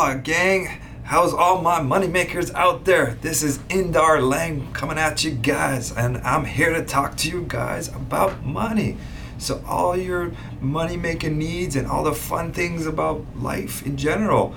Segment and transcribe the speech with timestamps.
[0.00, 0.80] Aloha, gang.
[1.02, 3.18] How's all my moneymakers out there?
[3.20, 7.44] This is Indar Lange coming at you guys, and I'm here to talk to you
[7.46, 8.96] guys about money.
[9.36, 14.54] So, all your money making needs and all the fun things about life in general.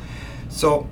[0.47, 0.87] So,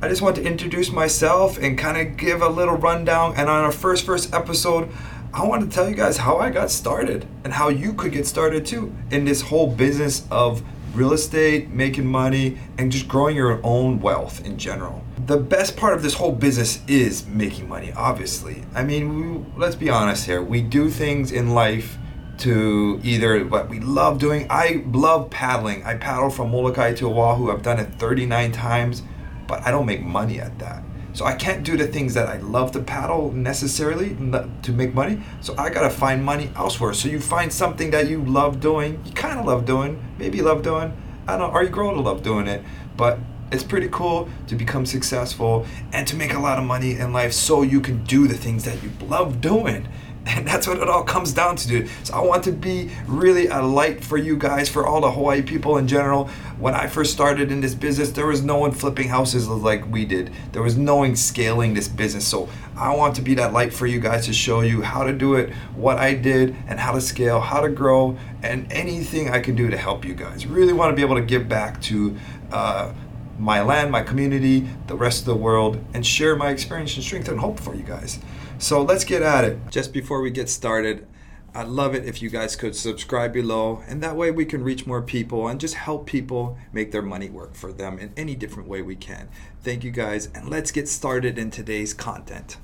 [0.00, 3.34] I just want to introduce myself and kind of give a little rundown.
[3.36, 4.88] And on our first first episode,
[5.34, 8.26] I want to tell you guys how I got started and how you could get
[8.26, 10.62] started too in this whole business of
[10.94, 15.02] real estate, making money, and just growing your own wealth in general.
[15.26, 18.64] The best part of this whole business is making money, obviously.
[18.74, 20.42] I mean, we, let's be honest here.
[20.42, 21.96] We do things in life
[22.38, 24.46] to either what we love doing.
[24.50, 25.84] I love paddling.
[25.84, 27.50] I paddle from Molokai to Oahu.
[27.50, 29.02] I've done it 39 times,
[29.46, 30.82] but I don't make money at that.
[31.14, 34.16] So I can't do the things that I love to paddle necessarily
[34.62, 35.20] to make money.
[35.40, 36.94] So I gotta find money elsewhere.
[36.94, 40.44] So you find something that you love doing, you kind of love doing, maybe you
[40.44, 40.92] love doing,
[41.28, 42.64] I don't know, or you grow to love doing it.
[42.96, 43.18] But
[43.50, 47.34] it's pretty cool to become successful and to make a lot of money in life
[47.34, 49.88] so you can do the things that you love doing.
[50.24, 51.90] And that's what it all comes down to, dude.
[52.04, 55.42] So I want to be really a light for you guys, for all the Hawaii
[55.42, 56.28] people in general.
[56.58, 60.04] When I first started in this business, there was no one flipping houses like we
[60.04, 60.32] did.
[60.52, 62.26] There was no one scaling this business.
[62.26, 65.12] So I want to be that light for you guys to show you how to
[65.12, 69.40] do it, what I did, and how to scale, how to grow, and anything I
[69.40, 70.46] can do to help you guys.
[70.46, 72.16] Really want to be able to give back to
[72.52, 72.92] uh,
[73.38, 77.28] my land, my community, the rest of the world, and share my experience and strength
[77.28, 78.20] and hope for you guys.
[78.62, 79.58] So let's get at it.
[79.70, 81.04] Just before we get started,
[81.52, 84.86] I'd love it if you guys could subscribe below, and that way we can reach
[84.86, 88.68] more people and just help people make their money work for them in any different
[88.68, 89.28] way we can.
[89.64, 92.56] Thank you guys, and let's get started in today's content.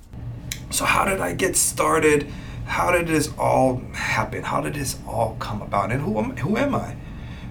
[0.70, 2.31] So, how did I get started?
[2.66, 4.44] How did this all happen?
[4.44, 5.91] How did this all come about?
[5.91, 6.94] And who am, who am I?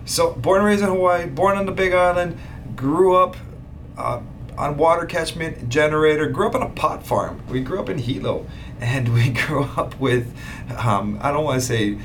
[0.05, 2.37] So, born and raised in Hawaii, born on the Big Island,
[2.77, 3.35] grew up.
[3.97, 4.21] Uh,
[4.57, 6.27] on water catchment generator.
[6.27, 7.43] Grew up on a pot farm.
[7.49, 8.45] We grew up in Hilo,
[8.79, 10.33] and we grew up with
[10.77, 11.97] um, I don't want to say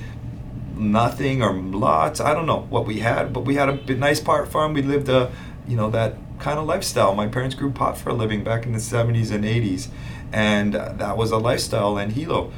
[0.76, 2.20] nothing or lots.
[2.20, 4.74] I don't know what we had, but we had a nice pot farm.
[4.74, 5.32] We lived a
[5.66, 7.14] you know that kind of lifestyle.
[7.14, 9.88] My parents grew pot for a living back in the 70s and 80s,
[10.32, 12.52] and uh, that was a lifestyle in Hilo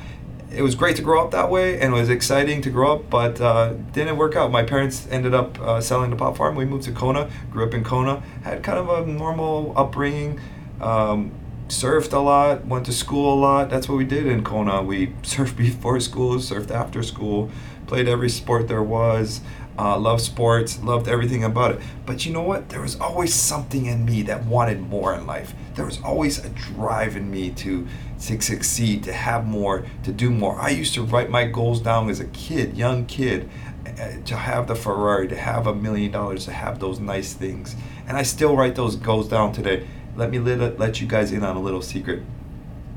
[0.55, 3.11] it was great to grow up that way and it was exciting to grow up,
[3.11, 4.51] but uh, didn't work out.
[4.51, 6.55] My parents ended up uh, selling the pot farm.
[6.55, 10.41] We moved to Kona, grew up in Kona, had kind of a normal upbringing,
[10.81, 11.33] um,
[11.69, 13.71] surfed a lot, went to school a lot.
[13.71, 14.83] That's what we did in Kona.
[14.83, 17.51] We surfed before school, surfed after school,
[17.87, 19.41] played every sport there was.
[19.77, 21.81] Uh, loved sports, loved everything about it.
[22.07, 22.69] But you know what?
[22.69, 25.53] There was always something in me that wanted more in life.
[25.75, 27.85] There was always a drive in me to,
[28.21, 30.61] to succeed, to have more, to do more.
[30.61, 33.51] I used to write my goals down as a kid, young kid,
[33.85, 37.75] uh, to have the Ferrari, to have a million dollars, to have those nice things.
[38.07, 39.89] And I still write those goals down today.
[40.17, 42.23] Let me let, let you guys in on a little secret.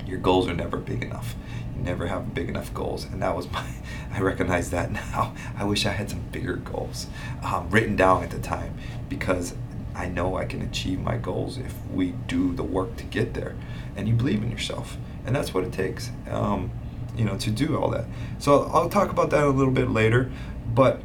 [0.05, 1.35] Your goals are never big enough.
[1.75, 3.05] You never have big enough goals.
[3.05, 3.67] And that was my
[4.11, 5.33] i recognize that now.
[5.57, 7.07] I wish i had some bigger goals
[7.43, 8.75] um, written down at the time
[9.09, 9.55] because
[9.95, 13.55] i know i can achieve my goals if we do the work to get there.
[13.95, 14.97] And you believe in yourself.
[15.25, 16.71] And that's what it takes um,
[17.15, 18.05] you know to do all that.
[18.37, 20.31] So i'll talk about that a little bit later.
[20.73, 21.01] But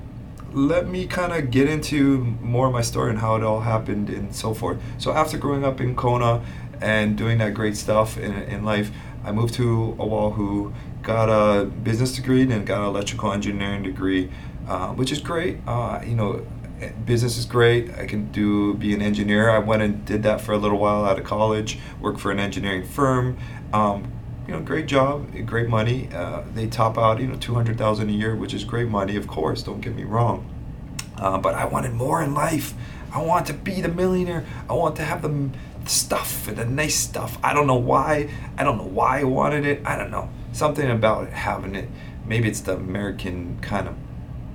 [0.52, 4.08] let me kind of get into more of my story and how it all happened
[4.10, 6.44] and so forth so after growing up in kona
[6.80, 8.91] and doing that great stuff in, in life
[9.24, 14.30] I moved to Oahu, got a business degree, and got an electrical engineering degree,
[14.66, 15.58] uh, which is great.
[15.66, 16.44] Uh, you know,
[17.04, 17.91] business is great.
[17.94, 19.48] I can do be an engineer.
[19.50, 21.78] I went and did that for a little while out of college.
[22.00, 23.38] Worked for an engineering firm.
[23.72, 24.10] Um,
[24.47, 26.08] you know, great job, great money.
[26.12, 29.16] Uh, they top out, you know, two hundred thousand a year, which is great money,
[29.16, 29.62] of course.
[29.62, 30.48] Don't get me wrong.
[31.16, 32.74] Uh, but I wanted more in life.
[33.12, 34.44] I want to be the millionaire.
[34.68, 35.50] I want to have the
[35.86, 37.39] stuff and the nice stuff.
[37.42, 38.30] I don't know why.
[38.56, 39.83] I don't know why I wanted it.
[39.84, 40.30] I don't know.
[40.53, 41.89] Something about it, having it.
[42.27, 43.94] Maybe it's the American kind of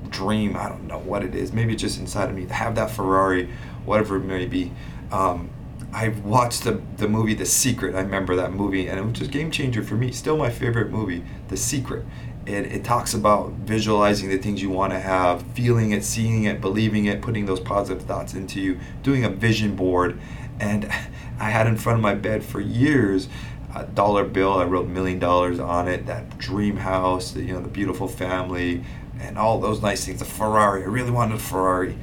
[0.09, 0.55] dream.
[0.55, 1.53] I don't know what it is.
[1.53, 3.49] Maybe it's just inside of me to have that Ferrari,
[3.85, 4.71] whatever it may be.
[5.11, 5.49] Um,
[5.93, 7.95] I watched the, the movie The Secret.
[7.95, 10.11] I remember that movie, and it was just game changer for me.
[10.11, 12.05] Still my favorite movie, The Secret.
[12.45, 16.61] It, it talks about visualizing the things you want to have, feeling it, seeing it,
[16.61, 20.19] believing it, putting those positive thoughts into you, doing a vision board,
[20.59, 20.85] and
[21.39, 23.27] I had in front of my bed for years
[23.75, 24.53] a dollar bill.
[24.53, 26.05] I wrote million dollars on it.
[26.05, 28.83] That dream house, the, you know, the beautiful family,
[29.19, 30.19] and all those nice things.
[30.19, 30.83] The Ferrari.
[30.83, 31.97] I really wanted a Ferrari,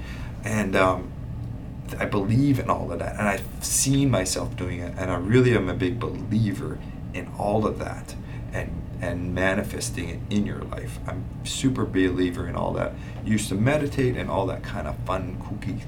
[0.45, 1.13] and um,
[2.01, 5.55] I believe in all of that, and I've seen myself doing it, and I really
[5.57, 6.79] am a big believer
[7.13, 8.15] in all of that,
[8.53, 10.99] and and manifesting it in your life.
[11.07, 12.93] I'm super believer in all that.
[13.25, 15.83] Used to meditate and all that kind of fun, kooky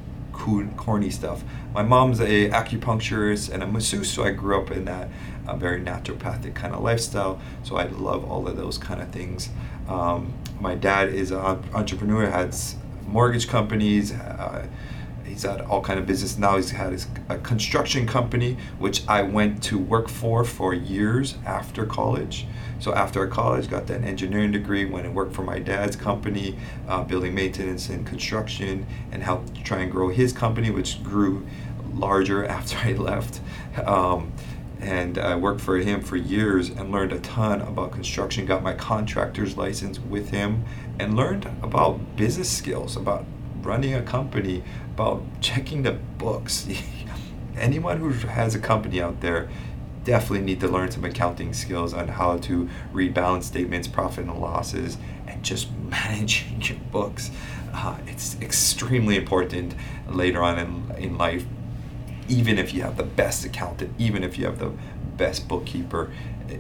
[0.76, 1.42] corny stuff.
[1.72, 5.08] My mom's a acupuncturist and a masseuse, so I grew up in that
[5.46, 7.40] uh, very naturopathic kind of lifestyle.
[7.62, 9.48] So I love all of those kind of things.
[9.88, 12.76] Um, my dad is an entrepreneur, has
[13.06, 14.12] mortgage companies.
[14.12, 14.66] Uh,
[15.36, 19.20] he's had all kind of business now he's had his a construction company which i
[19.20, 22.46] went to work for for years after college
[22.78, 26.56] so after college got that engineering degree went and worked for my dad's company
[26.88, 31.46] uh, building maintenance and construction and helped try and grow his company which grew
[31.92, 33.42] larger after i left
[33.84, 34.32] um,
[34.78, 38.44] and I worked for him for years and learned a ton about construction.
[38.44, 40.66] Got my contractor's license with him
[40.98, 43.24] and learned about business skills, about
[43.66, 44.62] running a company,
[44.94, 46.66] about checking the books.
[47.56, 49.48] Anyone who has a company out there
[50.04, 54.40] definitely need to learn some accounting skills on how to read balance statements, profit and
[54.40, 54.96] losses,
[55.26, 57.30] and just managing your books.
[57.74, 59.74] Uh, it's extremely important
[60.08, 61.44] later on in, in life,
[62.28, 64.72] even if you have the best accountant, even if you have the
[65.16, 66.10] best bookkeeper,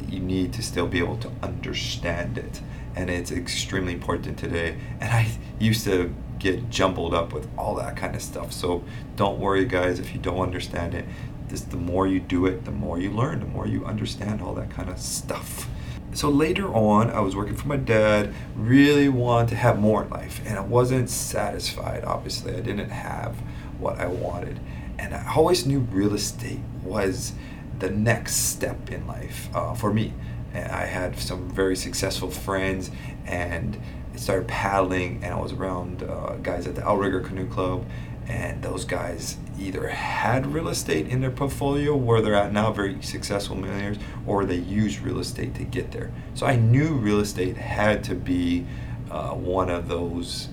[0.08, 2.60] you need to still be able to understand it.
[2.94, 4.76] And it's extremely important today.
[5.00, 8.52] And I used to get jumbled up with all that kind of stuff.
[8.52, 8.84] So
[9.16, 11.04] don't worry, guys, if you don't understand it.
[11.48, 14.54] This, the more you do it, the more you learn, the more you understand all
[14.54, 15.68] that kind of stuff.
[16.12, 20.10] So later on, I was working for my dad, really wanted to have more in
[20.10, 22.04] life, and I wasn't satisfied.
[22.04, 23.36] Obviously, I didn't have
[23.78, 24.58] what I wanted.
[24.98, 27.34] And I always knew real estate was
[27.78, 30.14] the next step in life uh, for me.
[30.54, 32.90] And I had some very successful friends,
[33.26, 33.78] and
[34.16, 37.84] Started paddling and I was around uh, guys at the Outrigger Canoe Club
[38.28, 43.00] and those guys either had real estate in their portfolio where they're at now, very
[43.02, 46.12] successful millionaires, or they used real estate to get there.
[46.34, 48.66] So I knew real estate had to be
[49.10, 50.48] uh, one of those,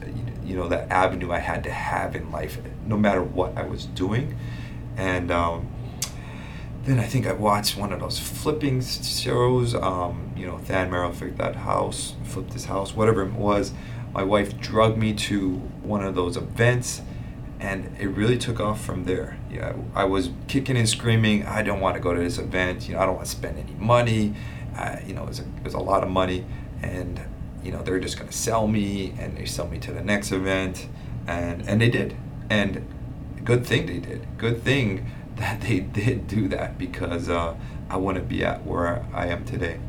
[0.45, 3.85] you know, that avenue I had to have in life, no matter what I was
[3.87, 4.37] doing.
[4.95, 5.67] And um,
[6.85, 9.73] then I think I watched one of those flipping shows.
[9.73, 13.71] Um, you know, Than Merrill flipped that house, flipped his house, whatever it was.
[14.11, 15.51] My wife drugged me to
[15.83, 17.01] one of those events,
[17.61, 19.37] and it really took off from there.
[19.49, 21.45] Yeah, I was kicking and screaming.
[21.45, 22.89] I don't want to go to this event.
[22.89, 24.35] You know, I don't want to spend any money.
[24.77, 26.43] Uh, you know, it was, a, it was a lot of money,
[26.81, 27.21] and
[27.63, 30.33] you know they're just going to sell me, and they sell me to the next
[30.33, 30.89] event,
[31.25, 32.17] and and they did,
[32.49, 32.85] and
[33.45, 34.27] good thing they did.
[34.37, 37.55] Good thing that they did do that because uh,
[37.89, 39.79] I to be at where I am today.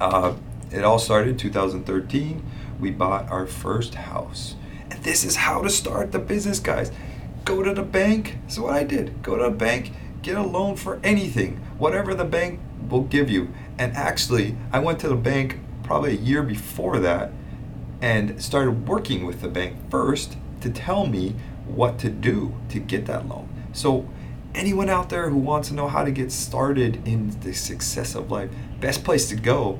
[0.00, 0.34] Uh,
[0.72, 2.42] it all started 2013.
[2.78, 4.54] We bought our first house.
[4.90, 6.90] And this is how to start the business, guys.
[7.44, 8.38] Go to the bank.
[8.48, 9.22] Is what I did.
[9.22, 9.92] Go to the bank,
[10.22, 13.52] get a loan for anything, whatever the bank will give you.
[13.78, 17.32] And actually, I went to the bank probably a year before that
[18.00, 21.34] and started working with the bank first to tell me
[21.66, 23.48] what to do to get that loan.
[23.72, 24.08] So
[24.54, 28.30] anyone out there who wants to know how to get started in the success of
[28.30, 28.50] life,
[28.80, 29.78] best place to go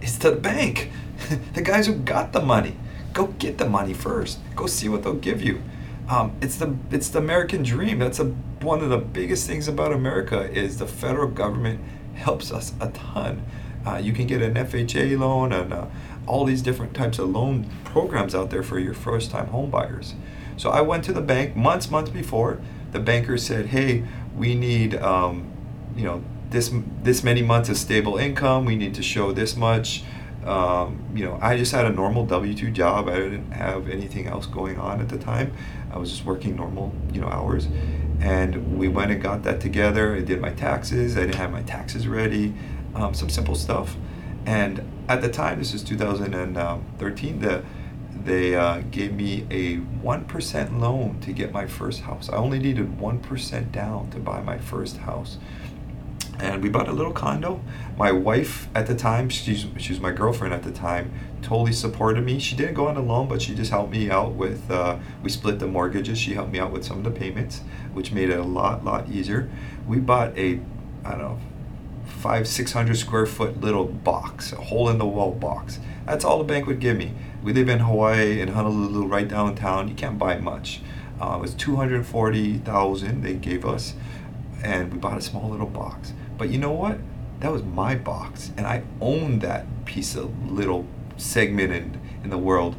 [0.00, 0.90] is to the bank.
[1.54, 2.76] the guys who got the money.
[3.12, 4.38] Go get the money first.
[4.54, 5.62] Go see what they'll give you.
[6.08, 7.98] Um, it's the it's the American dream.
[7.98, 8.24] That's a,
[8.62, 11.80] one of the biggest things about America is the federal government
[12.14, 13.44] helps us a ton.
[13.86, 15.86] Uh, you can get an FHA loan and uh,
[16.26, 20.14] all these different types of loan programs out there for your first time home buyers.
[20.56, 22.60] So I went to the bank months months before
[22.92, 24.04] the banker said, "Hey,
[24.36, 25.50] we need, um,
[25.96, 28.64] you know, this this many months of stable income.
[28.64, 30.04] We need to show this much."
[30.44, 33.08] Um, you know, I just had a normal W two job.
[33.08, 35.52] I didn't have anything else going on at the time.
[35.92, 37.68] I was just working normal, you know, hours.
[38.20, 40.14] And we went and got that together.
[40.14, 41.16] I did my taxes.
[41.16, 42.54] I didn't have my taxes ready.
[42.94, 43.96] Um, some simple stuff.
[44.46, 47.40] And at the time, this is 2013.
[47.40, 47.62] The
[48.24, 52.28] they uh, gave me a 1% loan to get my first house.
[52.28, 55.38] I only needed 1% down to buy my first house.
[56.40, 57.60] And we bought a little condo.
[57.98, 62.24] My wife at the time, she's, she was my girlfriend at the time, totally supported
[62.24, 62.38] me.
[62.38, 65.28] She didn't go on a loan, but she just helped me out with, uh, we
[65.28, 66.18] split the mortgages.
[66.18, 67.60] She helped me out with some of the payments,
[67.92, 69.50] which made it a lot, lot easier.
[69.86, 70.60] We bought a,
[71.04, 71.38] I don't know,
[72.06, 75.78] five, 600 square foot little box, a hole in the wall box.
[76.06, 77.12] That's all the bank would give me.
[77.42, 79.88] We live in Hawaii, in Honolulu, right downtown.
[79.88, 80.80] You can't buy much.
[81.20, 83.94] Uh, it was 240,000 they gave us,
[84.62, 86.12] and we bought a small little box.
[86.40, 86.96] But you know what?
[87.40, 90.86] That was my box, and I owned that piece of little
[91.18, 92.76] segment in, in the world,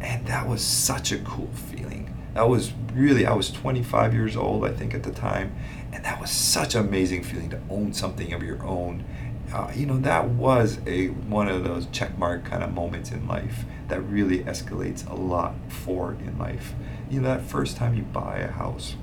[0.00, 2.16] and that was such a cool feeling.
[2.32, 5.54] That was really, I was 25 years old, I think, at the time,
[5.92, 9.04] and that was such an amazing feeling to own something of your own
[9.52, 13.64] uh, you know that was a one of those checkmark kind of moments in life
[13.88, 16.72] that really escalates a lot forward in life.
[17.10, 18.96] You know that first time you buy a house,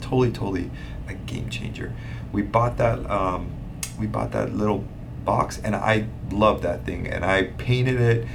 [0.00, 0.70] totally, totally
[1.08, 1.94] a game changer.
[2.32, 3.52] We bought that um,
[3.98, 4.84] we bought that little
[5.24, 8.26] box, and I love that thing, and I painted it.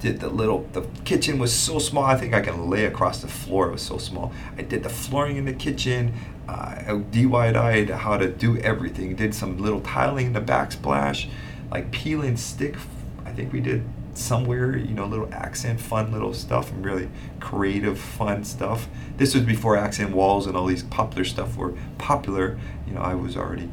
[0.00, 2.04] Did the little the kitchen was so small.
[2.04, 3.68] I think I can lay across the floor.
[3.68, 4.32] It was so small.
[4.56, 6.14] I did the flooring in the kitchen
[6.48, 6.76] uh,
[7.12, 9.14] DIY'd how to do everything.
[9.14, 11.28] Did some little tiling in the backsplash,
[11.70, 12.76] like peeling stick.
[13.24, 13.84] I think we did
[14.18, 17.08] somewhere, you know, little accent, fun little stuff, and really
[17.40, 18.88] creative, fun stuff.
[19.16, 22.58] This was before accent walls and all these popular stuff were popular.
[22.86, 23.70] You know, I was already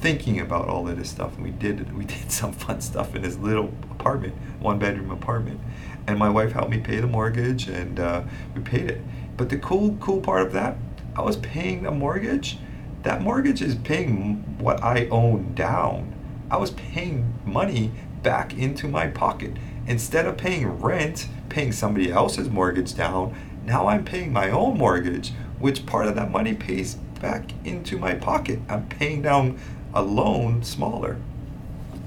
[0.00, 3.22] thinking about all of this stuff, and we did we did some fun stuff in
[3.22, 5.60] this little apartment, one bedroom apartment.
[6.06, 8.22] And my wife helped me pay the mortgage, and uh,
[8.54, 9.02] we paid it.
[9.36, 10.76] But the cool cool part of that
[11.18, 12.58] I was paying a mortgage.
[13.02, 16.14] That mortgage is paying what I own down.
[16.48, 17.90] I was paying money
[18.22, 19.56] back into my pocket.
[19.88, 25.32] Instead of paying rent, paying somebody else's mortgage down, now I'm paying my own mortgage,
[25.58, 28.60] which part of that money pays back into my pocket.
[28.68, 29.58] I'm paying down
[29.94, 31.14] a loan smaller,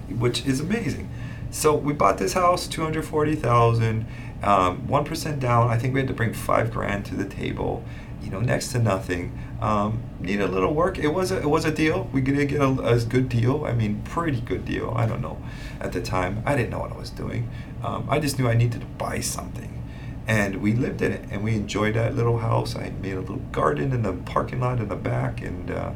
[0.10, 1.10] which is amazing.
[1.50, 4.06] So we bought this house, 240,000,
[4.44, 5.68] um, 1% down.
[5.68, 7.84] I think we had to bring five grand to the table
[8.22, 9.38] you know, next to nothing.
[9.62, 10.98] Um, need a little work.
[10.98, 12.10] It was a, it was a deal.
[12.14, 13.66] We did get a, a, good deal.
[13.66, 14.94] I mean, pretty good deal.
[14.96, 15.42] I don't know.
[15.80, 17.50] At the time, I didn't know what I was doing.
[17.84, 19.84] Um, I just knew I needed to buy something,
[20.28, 22.76] and we lived in it, and we enjoyed that little house.
[22.76, 25.92] I made a little garden in the parking lot in the back, and uh,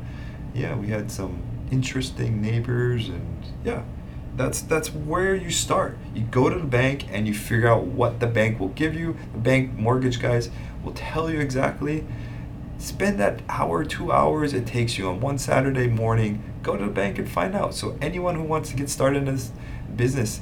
[0.54, 3.84] yeah, we had some interesting neighbors, and yeah.
[4.36, 5.98] That's that's where you start.
[6.14, 9.16] You go to the bank and you figure out what the bank will give you.
[9.32, 10.50] The bank mortgage guys
[10.84, 12.06] will tell you exactly.
[12.78, 16.44] Spend that hour, two hours it takes you on one Saturday morning.
[16.62, 17.74] Go to the bank and find out.
[17.74, 19.52] So, anyone who wants to get started in this
[19.96, 20.42] business,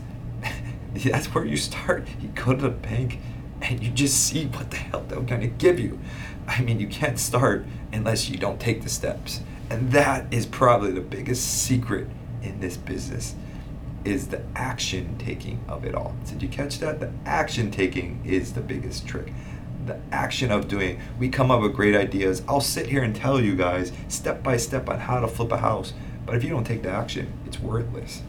[1.11, 2.07] that's where you start.
[2.21, 3.19] You go to the bank
[3.61, 5.99] and you just see what the hell they're going to give you.
[6.47, 9.41] I mean, you can't start unless you don't take the steps.
[9.69, 12.07] And that is probably the biggest secret
[12.41, 13.35] in this business
[14.03, 16.13] is the action taking of it all.
[16.27, 16.99] Did you catch that?
[16.99, 19.31] The action taking is the biggest trick
[19.85, 20.99] the action of doing.
[21.19, 22.41] We come up with great ideas.
[22.47, 25.57] I'll sit here and tell you guys step by step on how to flip a
[25.57, 25.93] house.
[26.25, 28.21] But if you don't take the action, it's worthless.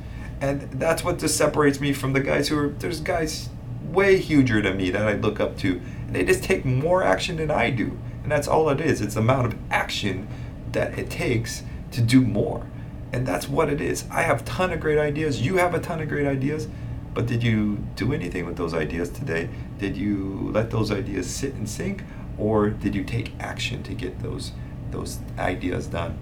[0.44, 3.48] And that's what just separates me from the guys who are, there's guys
[3.82, 5.80] way huger than me that I look up to.
[6.06, 7.98] And they just take more action than I do.
[8.22, 9.00] And that's all it is.
[9.00, 10.28] It's the amount of action
[10.72, 12.66] that it takes to do more.
[13.10, 14.04] And that's what it is.
[14.10, 15.40] I have a ton of great ideas.
[15.40, 16.68] You have a ton of great ideas.
[17.14, 19.48] But did you do anything with those ideas today?
[19.78, 22.02] Did you let those ideas sit and sink,
[22.36, 24.52] or did you take action to get those
[24.90, 26.18] those ideas done?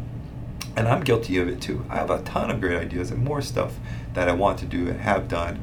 [0.77, 1.85] And I'm guilty of it too.
[1.91, 3.75] I have a ton of great ideas and more stuff
[4.15, 5.63] that I want to do and have done.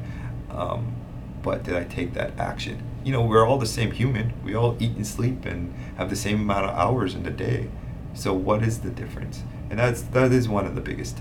[0.50, 0.94] Um,
[1.42, 2.82] but did I take that action?
[3.02, 4.34] You know, we're all the same human.
[4.44, 7.70] We all eat and sleep and have the same amount of hours in the day.
[8.14, 9.42] So what is the difference?
[9.70, 11.16] and that's that is one of the biggest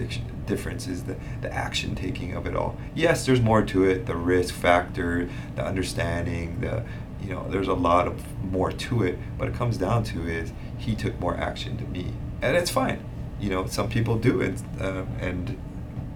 [0.46, 4.53] differences the, the action taking of it all yes there's more to it the risk
[4.53, 6.84] factor the understanding the
[7.22, 10.51] you know there's a lot of more to it but it comes down to is
[10.77, 13.03] he took more action to me and it's fine
[13.39, 15.58] you know some people do it uh, and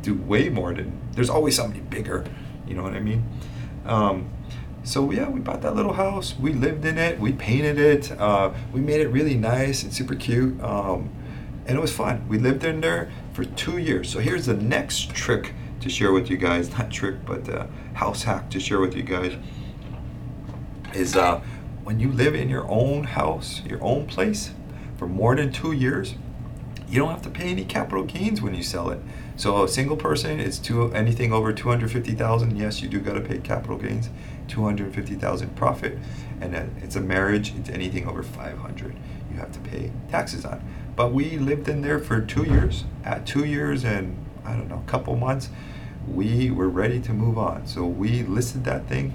[0.01, 2.25] do way more than there's always somebody bigger
[2.67, 3.23] you know what i mean
[3.85, 4.29] um,
[4.83, 8.51] so yeah we bought that little house we lived in it we painted it uh,
[8.73, 11.09] we made it really nice and super cute um,
[11.65, 12.27] and it was fun.
[12.27, 14.09] We lived in there for two years.
[14.09, 16.69] So here's the next trick to share with you guys.
[16.77, 19.33] Not trick, but uh, house hack to share with you guys.
[20.93, 21.41] Is uh,
[21.83, 24.51] when you live in your own house, your own place,
[24.97, 26.15] for more than two years,
[26.93, 28.99] you don't have to pay any capital gains when you sell it.
[29.35, 32.55] So a single person is to anything over 250,000.
[32.55, 34.11] Yes, you do got to pay capital gains.
[34.47, 35.97] 250,000 profit,
[36.39, 37.55] and it's a marriage.
[37.55, 38.95] It's anything over 500.
[39.31, 40.61] You have to pay taxes on.
[40.95, 42.83] But we lived in there for two years.
[43.03, 45.49] At two years and I don't know, a couple months,
[46.07, 47.65] we were ready to move on.
[47.65, 49.13] So we listed that thing.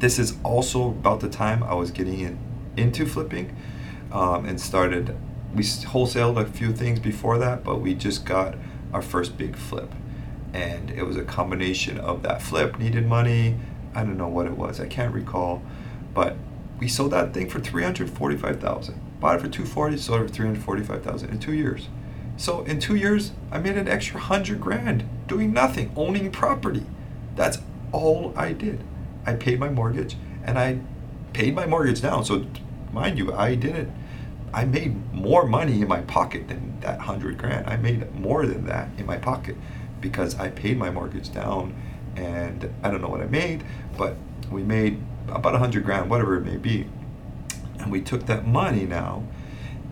[0.00, 2.38] This is also about the time I was getting in,
[2.76, 3.56] into flipping
[4.12, 5.16] um, and started.
[5.54, 8.54] We wholesaled a few things before that, but we just got
[8.92, 9.92] our first big flip.
[10.52, 13.56] And it was a combination of that flip needed money.
[13.94, 14.80] I don't know what it was.
[14.80, 15.62] I can't recall.
[16.14, 16.36] But
[16.78, 21.38] we sold that thing for 345,000 Bought it for 240, sold it for 345,000 in
[21.38, 21.88] two years.
[22.38, 26.86] So in two years, I made an extra hundred grand doing nothing, owning property.
[27.36, 27.58] That's
[27.92, 28.82] all I did.
[29.26, 30.78] I paid my mortgage and I
[31.34, 32.24] paid my mortgage down.
[32.24, 32.46] So
[32.92, 33.92] mind you, I didn't
[34.52, 37.68] I made more money in my pocket than that hundred grand.
[37.68, 39.56] I made more than that in my pocket
[40.00, 41.74] because I paid my mortgage down
[42.16, 43.62] and I don't know what I made,
[43.96, 44.16] but
[44.50, 46.86] we made about a hundred grand, whatever it may be.
[47.78, 49.24] And we took that money now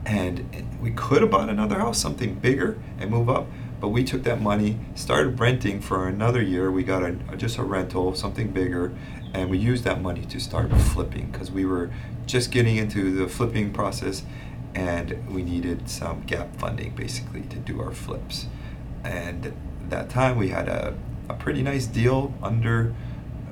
[0.05, 3.47] and we could have bought another house, something bigger and move up,
[3.81, 6.71] but we took that money, started renting for another year.
[6.71, 8.97] We got a, just a rental, something bigger,
[9.35, 11.91] and we used that money to start flipping because we were
[12.27, 14.23] just getting into the flipping process
[14.75, 18.47] and we needed some gap funding basically to do our flips.
[19.05, 19.53] And
[19.89, 20.97] that time we had a,
[21.29, 22.95] a pretty nice deal under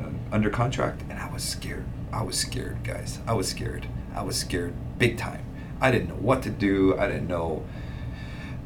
[0.01, 1.85] uh, under contract and I was scared.
[2.13, 3.21] I was scared, guys.
[3.27, 3.87] I was scared.
[4.15, 5.45] I was scared big time.
[5.81, 6.99] I didn't know what to do.
[6.99, 7.65] I didn't know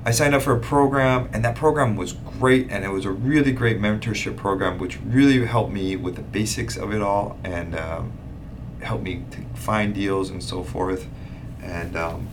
[0.03, 3.11] I signed up for a program, and that program was great, and it was a
[3.11, 7.77] really great mentorship program, which really helped me with the basics of it all and
[7.77, 8.13] um,
[8.81, 11.07] helped me to find deals and so forth.
[11.63, 12.29] And um,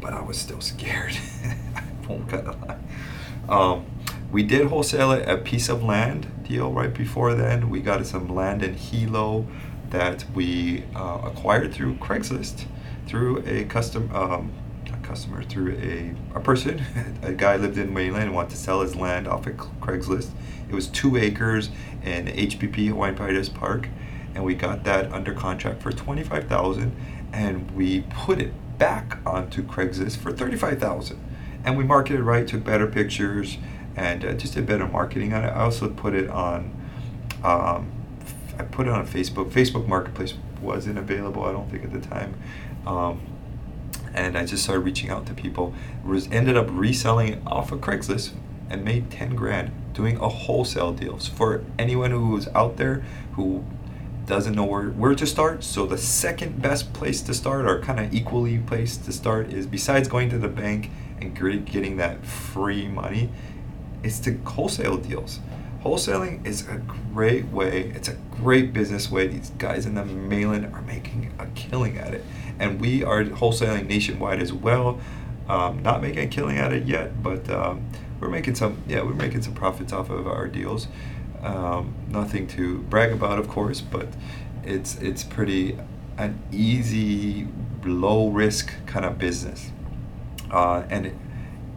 [0.00, 1.16] but I was still scared.
[1.74, 2.78] I won't cut a lie.
[3.48, 3.86] Um,
[4.30, 7.70] we did wholesale a piece of land deal right before then.
[7.70, 9.46] We got some land in Hilo
[9.90, 12.64] that we uh, acquired through Craigslist
[13.06, 14.52] through a custom um,
[15.06, 16.82] customer through a, a person.
[17.22, 20.30] a guy lived in Wayland and wanted to sell his land off of Craigslist.
[20.68, 21.70] It was two acres
[22.02, 23.88] in HPP Hawaiian Paradise Park,
[24.34, 26.94] and we got that under contract for twenty five thousand,
[27.32, 31.18] and we put it back onto Craigslist for thirty five thousand,
[31.64, 33.58] and we marketed right, took better pictures,
[33.94, 35.48] and uh, just did better marketing on it.
[35.48, 36.74] I also put it on.
[37.44, 37.92] Um,
[38.58, 39.50] I put it on Facebook.
[39.50, 42.34] Facebook Marketplace wasn't available, I don't think, at the time.
[42.86, 43.20] Um,
[44.14, 45.74] and I just started reaching out to people.
[46.04, 48.32] Was ended up reselling it off of Craigslist
[48.70, 51.18] and made ten grand doing a wholesale deal.
[51.18, 53.64] So for anyone who was out there who
[54.26, 58.00] doesn't know where, where to start, so the second best place to start, or kind
[58.00, 61.34] of equally place to start, is besides going to the bank and
[61.66, 63.30] getting that free money,
[64.02, 65.40] is to wholesale deals.
[65.82, 66.78] Wholesaling is a
[67.12, 67.92] great way.
[67.94, 69.28] It's a great business way.
[69.28, 72.24] These guys in the mainland are making a killing at it
[72.58, 75.00] and we are wholesaling nationwide as well.
[75.48, 78.82] Um, not making a killing at it yet, but um, we're making some.
[78.88, 80.88] Yeah, we're making some profits off of our deals.
[81.46, 84.08] Um, nothing to brag about, of course, but
[84.64, 85.78] it's it's pretty
[86.18, 87.46] an easy,
[87.84, 89.70] low risk kind of business,
[90.50, 91.18] uh, and.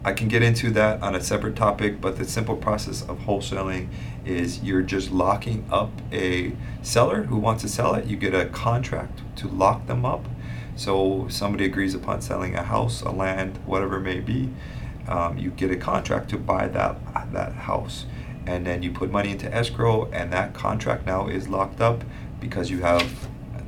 [0.02, 3.90] I can get into that on a separate topic, but the simple process of wholesaling
[4.26, 8.06] is you're just locking up a seller who wants to sell it.
[8.06, 10.26] You get a contract to lock them up
[10.80, 14.50] so somebody agrees upon selling a house, a land, whatever it may be.
[15.10, 16.98] Um, you get a contract to buy that
[17.34, 18.06] that house,
[18.50, 22.04] and then you put money into escrow, and that contract now is locked up
[22.40, 23.28] because you have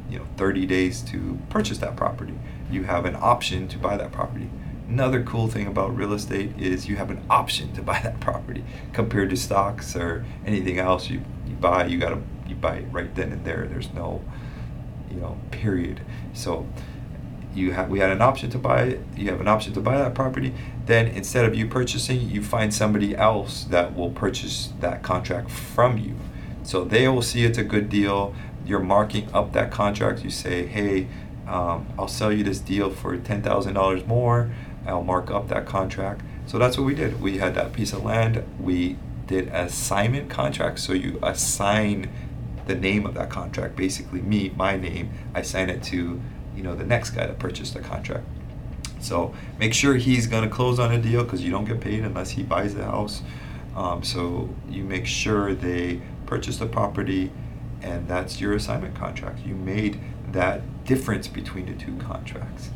[0.10, 2.34] you know 30 days to purchase that property.
[2.72, 4.50] You have an option to buy that property.
[4.90, 8.64] Another cool thing about real estate is you have an option to buy that property
[8.92, 11.86] compared to stocks or anything else you, you buy.
[11.86, 13.68] You gotta you buy it right then and there.
[13.68, 14.24] There's no
[15.12, 16.02] you know period.
[16.34, 16.66] So
[17.54, 19.98] you have we had an option to buy it you have an option to buy
[19.98, 20.54] that property
[20.86, 25.98] then instead of you purchasing you find somebody else that will purchase that contract from
[25.98, 26.16] you.
[26.64, 28.36] So they will see it's a good deal.
[28.66, 30.24] You're marking up that contract.
[30.24, 31.08] You say hey
[31.48, 34.52] um, i'll sell you this deal for $10000 more.
[34.86, 36.22] I'll mark up that contract.
[36.46, 37.22] So that's what we did.
[37.22, 38.44] We had that piece of land.
[38.60, 40.80] We did assignment contract.
[40.80, 42.10] So you assign
[42.68, 43.76] the name of that contract.
[43.76, 46.22] Basically me my name i sign it to
[46.62, 48.24] you know the next guy that purchased the contract.
[49.00, 52.04] So make sure he's going to close on a deal because you don't get paid
[52.04, 53.24] unless he buys the house.
[53.76, 57.32] Um, so you make sure they purchase the property,
[57.82, 59.44] and that's your assignment contract.
[59.44, 60.00] You made
[60.34, 62.70] that difference between the two contracts.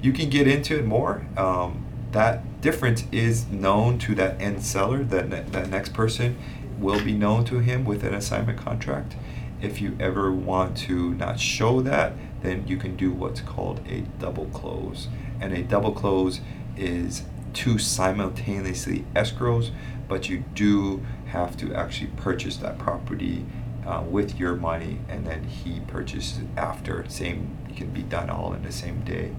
[0.00, 1.26] You can get into it more.
[1.36, 5.04] Um, that difference is known to that end seller.
[5.04, 6.38] That ne- that next person
[6.78, 9.16] will be known to him with an assignment contract.
[9.60, 14.00] If you ever want to not show that, then you can do what's called a
[14.20, 15.08] double close.
[15.40, 16.40] And a double close
[16.76, 17.22] is
[17.52, 19.70] two simultaneously escrows,
[20.08, 23.44] but you do have to actually purchase that property
[23.86, 27.04] uh, with your money and then he purchases it after.
[27.08, 29.34] Same, it can be done all in the same day.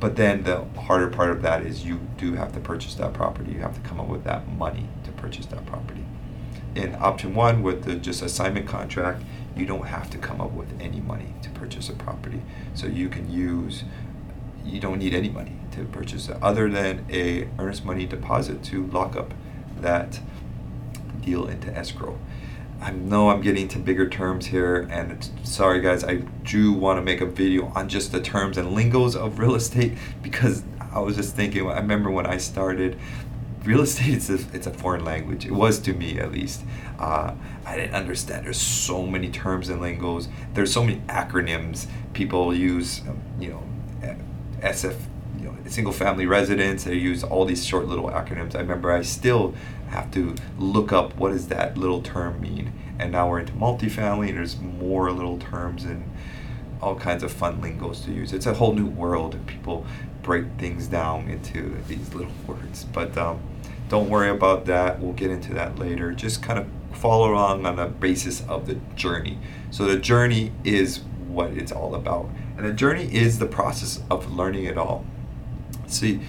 [0.00, 3.52] But then the harder part of that is you do have to purchase that property.
[3.52, 6.04] You have to come up with that money to purchase that property.
[6.74, 9.22] In option one, with the just assignment contract,
[9.56, 12.42] you don't have to come up with any money to purchase a property.
[12.74, 13.84] So you can use,
[14.64, 18.86] you don't need any money to purchase it other than a earnest money deposit to
[18.86, 19.34] lock up
[19.80, 20.20] that
[21.20, 22.18] deal into escrow.
[22.80, 27.02] I know I'm getting to bigger terms here, and sorry guys, I do want to
[27.02, 31.16] make a video on just the terms and lingos of real estate because I was
[31.16, 31.68] just thinking.
[31.68, 32.98] I remember when I started,
[33.64, 35.46] real estate it's a, it's a foreign language.
[35.46, 36.62] It was to me at least.
[36.98, 38.46] Uh, I didn't understand.
[38.46, 40.28] There's so many terms and lingos.
[40.54, 43.00] There's so many acronyms people use.
[43.08, 43.62] Um, you know,
[44.60, 44.96] SF,
[45.38, 46.84] you know, single family residence.
[46.84, 48.54] They use all these short little acronyms.
[48.54, 49.54] I remember I still
[49.88, 52.72] have to look up what does that little term mean.
[52.98, 54.28] And now we're into multifamily.
[54.28, 56.04] And there's more little terms and
[56.82, 58.32] all kinds of fun lingos to use.
[58.32, 59.86] It's a whole new world, and people
[60.22, 62.84] break things down into these little words.
[62.84, 63.40] But um,
[63.88, 65.00] don't worry about that.
[65.00, 66.12] We'll get into that later.
[66.12, 69.38] Just kind of follow along on the basis of the journey.
[69.70, 74.32] So the journey is what it's all about, and the journey is the process of
[74.32, 75.04] learning it all.
[75.86, 76.20] See,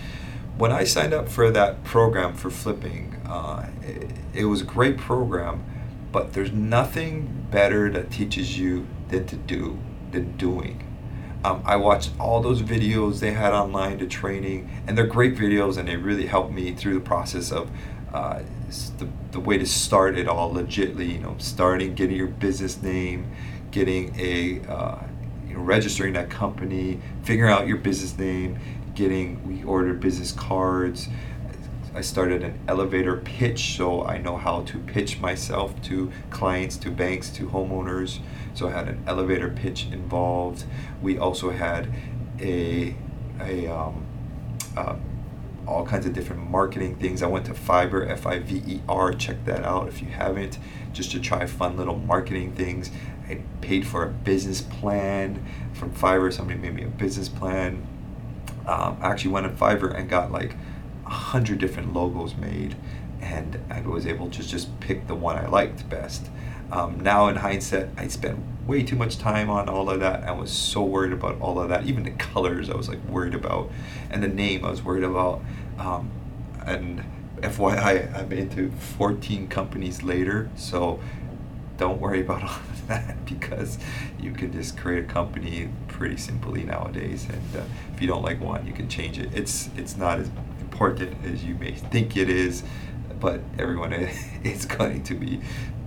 [0.58, 4.98] when I signed up for that program for flipping, uh, it, it was a great
[4.98, 5.64] program,
[6.12, 9.80] but there's nothing better that teaches you than to do
[10.12, 10.91] than doing.
[11.44, 15.78] Um, I watched all those videos they had online to training, and they're great videos,
[15.78, 17.72] and they really helped me through the process of
[18.14, 18.42] uh,
[19.00, 21.14] the, the way to start it all legitly.
[21.14, 23.32] You know, starting, getting your business name,
[23.72, 25.00] getting a uh,
[25.48, 28.60] you know, registering that company, figuring out your business name,
[28.94, 31.10] getting we ordered business cards.
[31.94, 36.92] I started an elevator pitch, so I know how to pitch myself to clients, to
[36.92, 38.20] banks, to homeowners.
[38.54, 40.66] So I had an elevator pitch involved.
[41.02, 41.88] We also had
[42.40, 42.96] a
[43.40, 44.06] a um,
[44.78, 44.96] uh,
[45.68, 47.22] all kinds of different marketing things.
[47.22, 49.14] I went to Fiverr, F I V E R.
[49.14, 50.58] Check that out if you haven't,
[50.94, 52.92] just to try fun little marketing things.
[53.28, 56.34] I paid for a business plan from Fiverr.
[56.34, 57.88] Somebody made me a business plan.
[58.68, 60.56] Um, I actually went on Fiverr and got like
[61.06, 62.76] a hundred different logos made,
[63.22, 66.30] and I was able to just pick the one I liked best.
[66.72, 70.24] Um, now in hindsight, I spent way too much time on all of that.
[70.24, 71.86] I was so worried about all of that.
[71.86, 73.70] Even the colors, I was like worried about,
[74.10, 75.42] and the name, I was worried about.
[75.78, 76.12] Um,
[76.66, 77.04] and
[77.42, 81.00] FYI, I'm into 14 companies later, so
[81.78, 83.80] don't worry about all of that because
[84.20, 87.28] you can just create a company pretty simply nowadays.
[87.28, 89.30] And uh, if you don't like one, you can change it.
[89.34, 90.30] It's it's not as
[90.60, 92.64] important as you may think it is,
[93.20, 93.94] but everyone
[94.44, 95.42] is going to be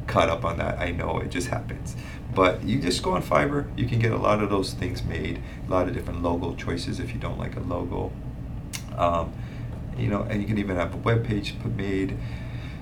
[0.06, 0.78] caught up on that.
[0.78, 1.96] I know it just happens.
[2.34, 5.40] But you just go on Fiverr, you can get a lot of those things made,
[5.66, 8.10] a lot of different logo choices if you don't like a logo.
[8.96, 9.32] Um,
[9.96, 12.18] you know, and you can even have a web page put made.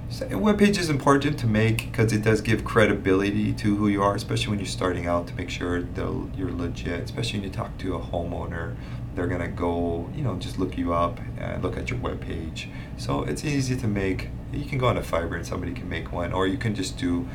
[0.09, 3.89] So a web page is important to make because it does give credibility to who
[3.89, 7.05] you are, especially when you're starting out to make sure that you're legit.
[7.05, 8.77] Especially when you talk to a homeowner,
[9.15, 12.69] they're gonna go, you know, just look you up and look at your web page.
[12.97, 14.29] So it's easy to make.
[14.53, 16.99] You can go on a Fiverr and somebody can make one, or you can just
[16.99, 17.27] do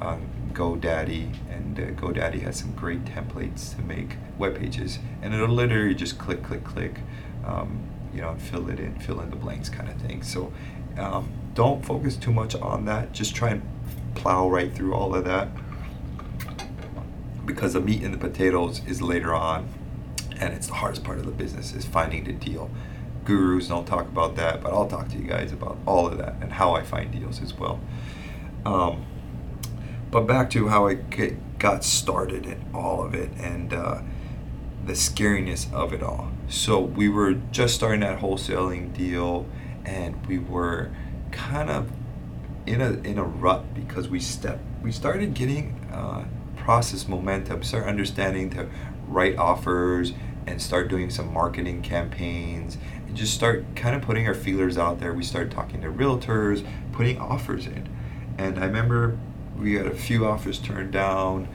[0.00, 5.48] um, GoDaddy, and uh, GoDaddy has some great templates to make web pages, and it'll
[5.48, 7.00] literally just click, click, click,
[7.44, 7.80] um,
[8.14, 10.22] you know, fill it in, fill in the blanks, kind of thing.
[10.22, 10.52] So
[10.98, 13.12] um, don't focus too much on that.
[13.12, 13.62] Just try and
[14.14, 15.48] plow right through all of that,
[17.44, 19.68] because the meat and the potatoes is later on,
[20.38, 22.70] and it's the hardest part of the business is finding the deal.
[23.24, 26.18] Gurus and I'll talk about that, but I'll talk to you guys about all of
[26.18, 27.80] that and how I find deals as well.
[28.64, 29.04] Um,
[30.10, 30.94] but back to how I
[31.58, 34.00] got started in all of it and uh,
[34.84, 36.30] the scariness of it all.
[36.48, 39.46] So we were just starting that wholesaling deal,
[39.84, 40.90] and we were
[41.30, 41.90] kind of
[42.66, 46.24] in a in a rut because we step we started getting uh,
[46.56, 48.68] process momentum, start understanding to
[49.08, 50.12] write offers
[50.46, 55.00] and start doing some marketing campaigns and just start kind of putting our feelers out
[55.00, 55.12] there.
[55.12, 57.88] We started talking to realtors, putting offers in.
[58.38, 59.18] And I remember
[59.56, 61.48] we had a few offers turned down.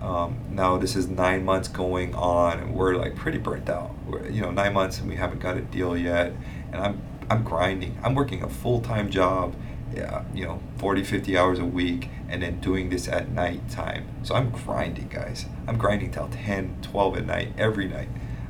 [0.00, 3.94] Um, now this is nine months going on, and we're like pretty burnt out.
[4.06, 6.32] We're you know nine months and we haven't got a deal yet,
[6.72, 7.98] and I'm I'm grinding.
[8.02, 9.54] I'm working a full time job,
[9.94, 14.08] yeah, you know, 40, 50 hours a week, and then doing this at night time.
[14.22, 15.46] So I'm grinding, guys.
[15.66, 18.08] I'm grinding till 10, 12 at night every night.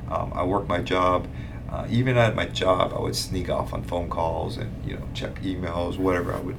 [0.09, 1.27] Um, I work my job.
[1.73, 5.07] Uh, even at my job, I would sneak off on phone calls and you know
[5.15, 6.31] check emails, whatever.
[6.31, 6.57] I would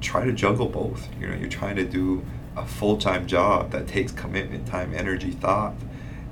[0.00, 1.08] try to juggle both.
[1.20, 2.24] You know, you're trying to do
[2.56, 5.74] a full time job that takes commitment, time, energy, thought,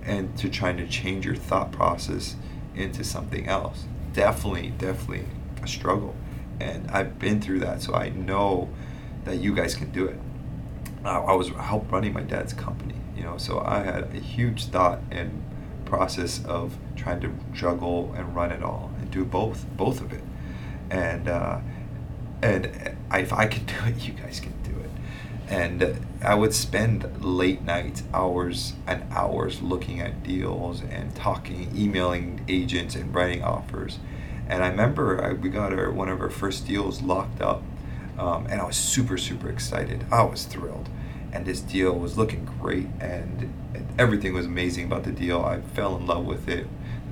[0.03, 2.37] and to trying to change your thought process
[2.75, 3.85] into something else.
[4.15, 5.27] Definitely, definitely
[5.63, 6.15] a struggle.
[6.61, 8.71] And I've been through that, so I know
[9.25, 10.19] that you guys can do it.
[11.05, 14.67] Uh, I was help running my dad's company, you know, so I had a huge
[14.67, 15.43] thought and
[15.85, 20.23] process of trying to juggle and run it all and do both, both of it.
[20.90, 21.61] And uh,
[22.42, 24.90] and if I can do it, you guys can do it.
[25.49, 32.44] And I would spend late nights, hours and hours looking at deals and talking, emailing
[32.49, 33.99] agents and writing offers.
[34.49, 37.62] And I remember I, we got our one of our first deals locked up,
[38.18, 40.07] um, and I was super super excited.
[40.11, 40.88] I was thrilled,
[41.33, 43.53] and this deal was looking great, and
[43.99, 45.41] everything was amazing about the deal.
[45.43, 46.67] I fell in love with it,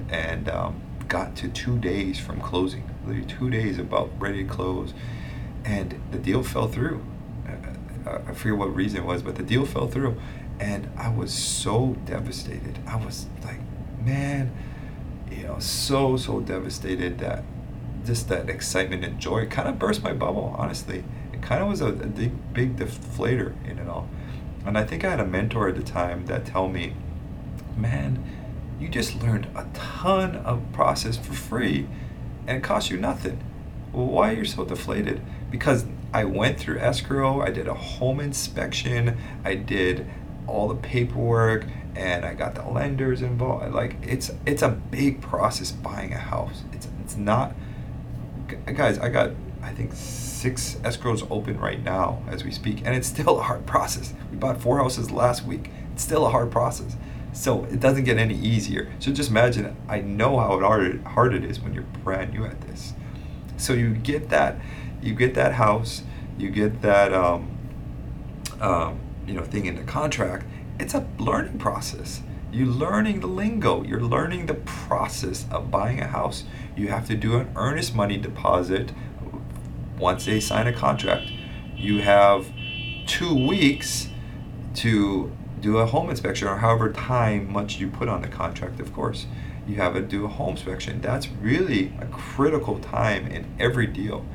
[0.09, 4.95] and um, got to two days from closing, literally two days about ready to close,
[5.65, 7.05] and the deal fell through.
[8.05, 10.21] I forget what reason it was, but the deal fell through,
[10.59, 12.79] and I was so devastated.
[12.87, 13.61] I was like,
[14.05, 14.53] man,
[15.31, 17.45] you know, so so devastated that
[18.05, 20.55] just that excitement and joy kind of burst my bubble.
[20.59, 24.09] Honestly, it kind of was a, a big big deflator in it all,
[24.67, 26.95] and I think I had a mentor at the time that told me,
[27.77, 28.23] man,
[28.81, 31.87] you just learned a ton of process for free,
[32.47, 33.43] and it cost you nothing.
[33.93, 35.23] Well, why are you so deflated?
[35.51, 40.07] Because I went through escrow, I did a home inspection, I did
[40.47, 43.75] all the paperwork, and I got the lenders involved.
[43.75, 46.65] Like it's it's a big process buying a house.
[46.73, 47.55] It's it's not
[48.75, 49.31] guys, I got
[49.63, 49.93] I think
[50.43, 54.13] six escrows open right now as we speak, and it's still a hard process.
[54.31, 55.71] We bought four houses last week.
[55.93, 56.97] It's still a hard process.
[57.33, 58.93] So it doesn't get any easier.
[58.99, 62.61] So just imagine, I know how hard, hard it is when you're brand new at
[62.61, 62.93] this.
[63.57, 64.57] So you get that
[65.03, 66.03] you get that house,
[66.39, 67.59] you get that um,
[68.61, 70.47] um, you know thing in the contract.
[70.79, 72.23] It's a learning process.
[72.53, 73.83] You're learning the lingo.
[73.83, 76.45] You're learning the process of buying a house.
[76.77, 78.93] You have to do an earnest money deposit
[80.03, 81.31] once they sign a contract.
[81.77, 82.47] You have
[83.07, 84.09] two weeks
[84.75, 88.93] to do a home inspection or however time much you put on the contract, of
[88.93, 89.27] course.
[89.67, 91.01] You have to do a home inspection.
[91.01, 94.27] That's really a critical time in every deal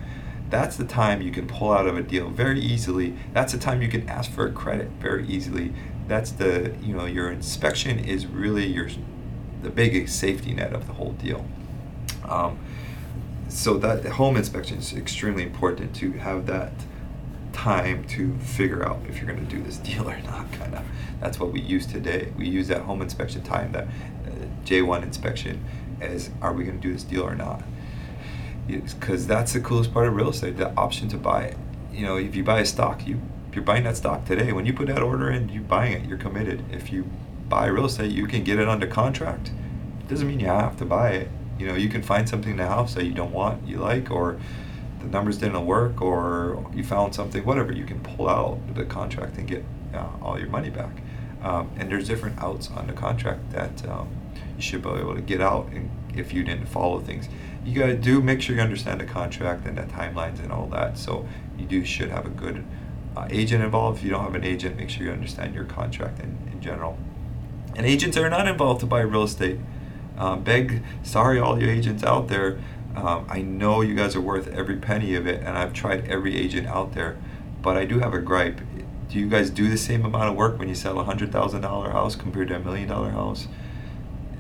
[0.49, 3.15] that's the time you can pull out of a deal very easily.
[3.33, 5.73] That's the time you can ask for a credit very easily.
[6.07, 8.89] That's the, you know, your inspection is really your
[9.61, 11.45] the biggest safety net of the whole deal.
[12.23, 12.59] Um,
[13.49, 16.73] so that home inspection is extremely important to have that
[17.53, 20.51] time to figure out if you're going to do this deal or not.
[20.53, 20.85] Kind of.
[21.19, 22.33] That's what we use today.
[22.37, 25.63] We use that home inspection time, that uh, J1 inspection,
[25.99, 27.63] as are we going to do this deal or not?
[28.67, 31.57] because that's the coolest part of real estate the option to buy it
[31.91, 33.19] you know if you buy a stock you
[33.53, 36.17] you're buying that stock today when you put that order in you're buying it you're
[36.17, 37.09] committed if you
[37.49, 39.51] buy real estate you can get it under contract
[40.01, 42.57] it doesn't mean you have to buy it you know you can find something in
[42.57, 44.39] the house that you don't want you like or
[44.99, 49.37] the numbers didn't work or you found something whatever you can pull out the contract
[49.37, 51.01] and get uh, all your money back
[51.43, 54.09] um, and there's different outs on the contract that um,
[54.55, 57.27] you should be able to get out and if you didn't follow things
[57.67, 60.97] you gotta do make sure you understand the contract and the timelines and all that.
[60.97, 62.63] So you do should have a good
[63.15, 63.99] uh, agent involved.
[63.99, 66.97] If you don't have an agent, make sure you understand your contract in, in general.
[67.75, 69.59] And agents are not involved to buy real estate.
[70.17, 72.59] Um, beg, sorry, all you agents out there.
[72.95, 76.35] Um, I know you guys are worth every penny of it, and I've tried every
[76.35, 77.17] agent out there,
[77.61, 78.59] but I do have a gripe.
[79.09, 81.61] Do you guys do the same amount of work when you sell a hundred thousand
[81.61, 83.47] dollar house compared to a million dollar house?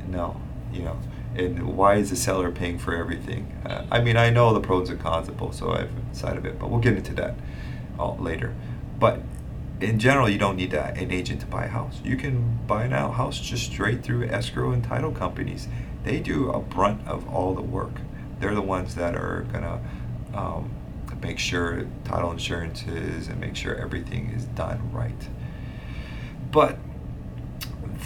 [0.07, 0.41] No,
[0.73, 0.97] you know
[1.37, 3.51] and why is the seller paying for everything?
[3.65, 6.45] Uh, I mean, I know the pros and cons of both so I've side of
[6.45, 7.35] it, but we'll get into that
[7.99, 8.55] uh, later.
[8.99, 9.21] But
[9.79, 12.01] in general, you don't need an agent to buy a house.
[12.03, 15.67] You can buy a house just straight through escrow and title companies.
[16.03, 17.93] They do a brunt of all the work.
[18.39, 19.81] They're the ones that are gonna
[20.33, 20.71] um,
[21.21, 25.29] make sure title insurances and make sure everything is done right.
[26.51, 26.77] But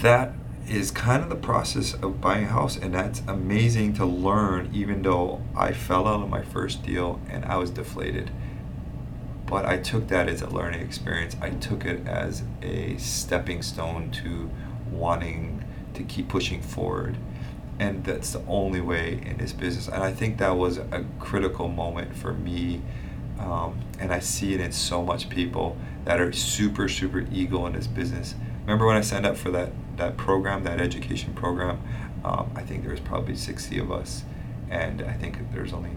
[0.02, 0.34] that
[0.68, 5.02] is kind of the process of buying a house and that's amazing to learn even
[5.02, 8.32] though I fell out of my first deal and I was deflated
[9.52, 11.36] but I took that as a learning experience.
[11.40, 14.50] I took it as a stepping stone to
[14.90, 17.18] wanting to keep pushing forward.
[17.78, 19.88] And that's the only way in this business.
[19.88, 22.82] And I think that was a critical moment for me
[23.42, 27.74] um, and I see it in so much people that are super super ego in
[27.74, 28.36] this business.
[28.62, 31.82] Remember when I signed up for that that program, that education program,
[32.24, 34.24] um, I think there was probably 60 of us,
[34.70, 35.92] and I think there's only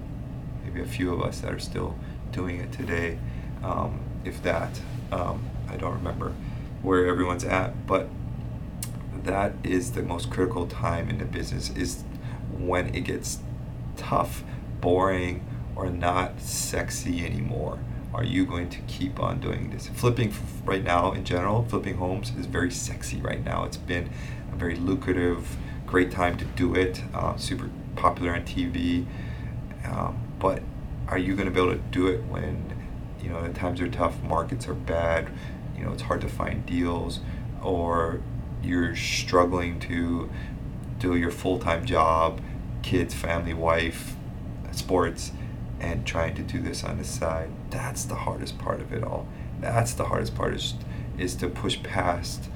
[0.64, 1.94] maybe a few of us that are still
[2.32, 3.18] doing it today,
[3.64, 4.80] um, if that.
[5.10, 6.32] Um, I don't remember
[6.82, 8.08] where everyone's at, but
[9.24, 12.04] that is the most critical time in the business is
[12.56, 13.38] when it gets
[13.96, 14.44] tough,
[14.80, 17.78] boring, or not sexy anymore
[18.14, 19.88] are you going to keep on doing this?
[19.88, 20.32] Flipping
[20.64, 23.64] right now, in general, flipping homes is very sexy right now.
[23.64, 24.08] It's been
[24.52, 29.04] a very lucrative, great time to do it, uh, super popular on TV.
[29.84, 30.62] Um, but
[31.08, 32.73] are you going to be able to do it when
[33.24, 35.28] you know the times are tough, markets are bad,
[35.76, 37.20] you know it's hard to find deals,
[37.62, 38.20] or
[38.62, 40.30] you're struggling to
[40.98, 42.40] do your full time job,
[42.82, 44.14] kids, family, wife,
[44.72, 45.32] sports
[45.80, 47.50] and trying to do this on the side.
[47.70, 49.26] That's the hardest part of it all.
[49.60, 50.74] That's the hardest part is
[51.18, 52.48] is to push past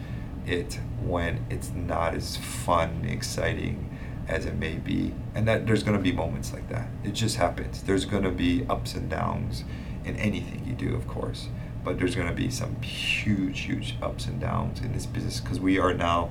[0.46, 5.14] it when it's not as fun, exciting as it may be.
[5.34, 6.88] And that there's going to be moments like that.
[7.04, 7.82] It just happens.
[7.82, 9.64] There's going to be ups and downs
[10.08, 11.48] in anything you do, of course.
[11.84, 15.60] But there's going to be some huge, huge ups and downs in this business because
[15.60, 16.30] we are now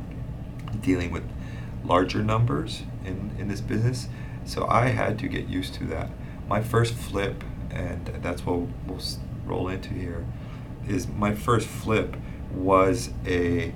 [0.82, 1.24] dealing with
[1.86, 4.08] larger numbers in, in this business.
[4.46, 6.10] So I had to get used to that.
[6.48, 9.00] My first flip, and that's what we'll
[9.46, 10.26] roll into here,
[10.88, 12.16] is my first flip
[12.52, 13.74] was a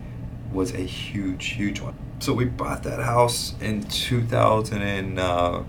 [0.52, 1.96] was a huge, huge one.
[2.20, 5.18] So we bought that house in 2015.
[5.18, 5.64] Uh,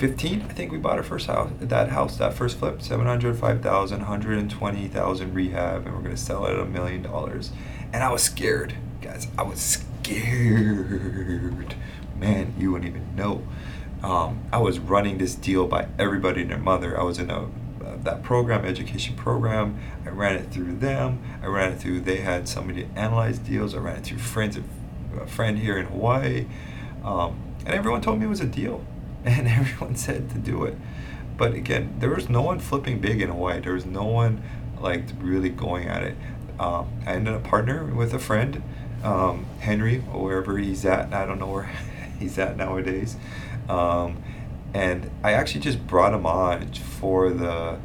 [0.00, 1.50] I think we bought our first house.
[1.60, 6.64] That house, that first flip, 705,000, 120,000 rehab, and we're gonna sell it at a
[6.64, 7.50] million dollars.
[7.92, 9.26] And I was scared, guys.
[9.36, 9.58] I was
[10.04, 11.74] scared.
[12.16, 13.42] Man, you wouldn't even know.
[14.02, 16.98] Um, I was running this deal by everybody and their mother.
[16.98, 17.48] I was in a
[18.04, 19.78] that program, education program.
[20.06, 21.20] I ran it through them.
[21.42, 22.00] I ran it through.
[22.00, 23.74] They had somebody to analyze deals.
[23.74, 24.64] I ran it through friends, of,
[25.20, 26.46] a friend here in Hawaii,
[27.04, 28.84] um, and everyone told me it was a deal,
[29.38, 30.76] and everyone said to do it.
[31.36, 33.60] But again, there was no one flipping big in Hawaii.
[33.60, 34.42] There was no one
[34.80, 36.16] like really going at it.
[36.58, 38.62] Um, I ended up partnering with a friend,
[39.04, 41.12] um, Henry, wherever he's at.
[41.12, 41.70] I don't know where
[42.18, 43.16] he's at nowadays.
[43.68, 44.22] Um,
[44.74, 47.78] and I actually just brought him on for the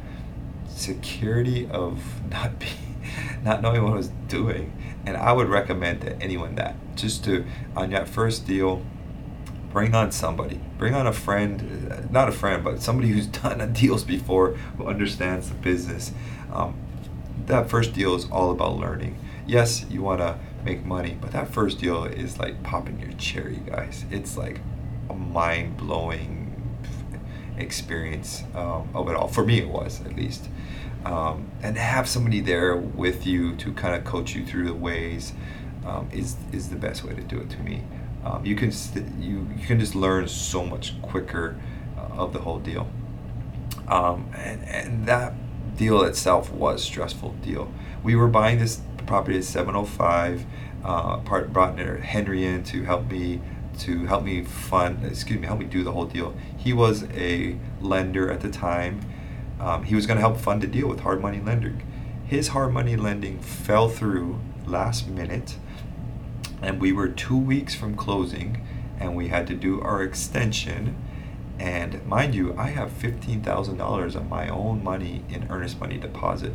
[0.68, 3.02] security of not being,
[3.44, 4.72] not knowing what I was doing.
[5.06, 7.44] And I would recommend to anyone that just to
[7.76, 8.82] on that first deal,
[9.74, 14.04] bring on somebody, bring on a friend, not a friend, but somebody who's done deals
[14.04, 16.12] before, who understands the business.
[16.50, 16.78] Um,
[17.46, 19.18] that first deal is all about learning.
[19.46, 23.60] Yes, you want to make money, but that first deal is like popping your cherry,
[23.66, 24.06] guys.
[24.10, 24.60] It's like
[25.10, 26.52] a mind blowing
[27.58, 29.28] experience um, of it all.
[29.28, 30.48] For me, it was at least.
[31.04, 35.34] Um, and have somebody there with you to kind of coach you through the ways
[35.84, 37.82] um, is is the best way to do it to me.
[38.24, 41.56] Um, you can st- you you can just learn so much quicker
[41.96, 42.88] uh, of the whole deal.
[43.88, 45.34] Um, and and that
[45.76, 47.72] deal itself was stressful deal.
[48.02, 50.46] We were buying this property at 705.
[50.84, 53.40] Uh, part brought Henry in to help me
[53.78, 56.34] to help me fund, excuse me, help me do the whole deal.
[56.56, 59.00] He was a lender at the time.
[59.60, 61.82] Um, he was going to help fund a deal with hard money lending.
[62.26, 65.56] His hard money lending fell through last minute,
[66.64, 68.66] and we were two weeks from closing,
[68.98, 70.96] and we had to do our extension.
[71.58, 76.52] And mind you, I have $15,000 of my own money in earnest money deposit,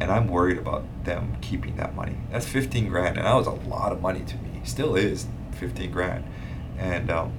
[0.00, 2.16] and I'm worried about them keeping that money.
[2.32, 4.60] That's 15 grand, and that was a lot of money to me.
[4.64, 6.24] Still is 15 grand
[6.80, 7.32] and um,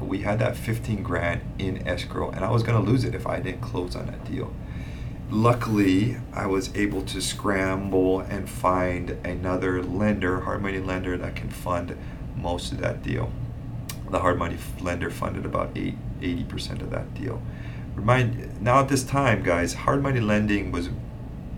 [0.00, 3.26] we had that 15 grand in escrow and i was going to lose it if
[3.26, 4.52] i didn't close on that deal
[5.30, 11.48] luckily i was able to scramble and find another lender hard money lender that can
[11.48, 11.96] fund
[12.36, 13.32] most of that deal
[14.10, 17.40] the hard money lender funded about 8, 80% of that deal
[17.94, 20.90] remind now at this time guys hard money lending was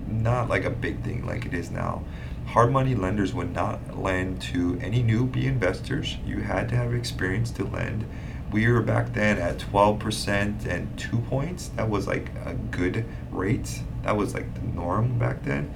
[0.07, 2.05] not like a big thing like it is now
[2.47, 6.17] hard money lenders would not lend to any newbie investors.
[6.25, 8.07] You had to have experience to lend.
[8.53, 11.69] We were back then at 12% and two points.
[11.77, 13.81] That was like a good rate.
[14.03, 15.73] That was like the norm back then.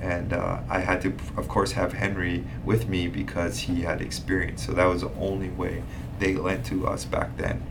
[0.00, 4.64] And uh, I had to, of course, have Henry with me because he had experience.
[4.64, 5.82] So that was the only way
[6.18, 7.62] they lent to us back then.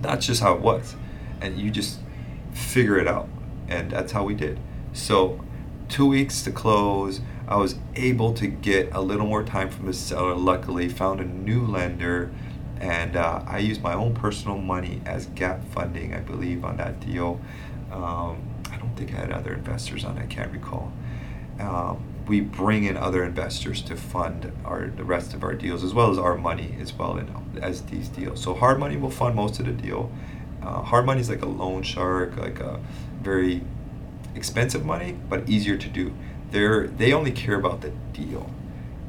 [0.00, 0.96] That's just how it was.
[1.40, 2.00] And you just
[2.52, 3.28] figure it out.
[3.68, 4.58] And that's how we did.
[4.92, 5.44] So,
[5.88, 9.92] two weeks to close I was able to get a little more time from the
[9.92, 10.36] seller.
[10.36, 12.30] Luckily, found a new lender,
[12.80, 16.98] and uh, I used my own personal money as gap funding, I believe, on that
[17.00, 17.40] deal.
[17.92, 18.42] Um,
[18.72, 20.18] I don't think I had other investors on.
[20.18, 20.92] I can't recall.
[21.58, 25.92] Um, we bring in other investors to fund our the rest of our deals as
[25.92, 27.28] well as our money as well in,
[27.60, 28.42] as these deals.
[28.42, 30.10] So hard money will fund most of the deal.
[30.62, 32.80] Uh, hard money is like a loan shark, like a
[33.20, 33.62] very
[34.34, 36.14] expensive money, but easier to do
[36.50, 38.50] they're they only care about the deal.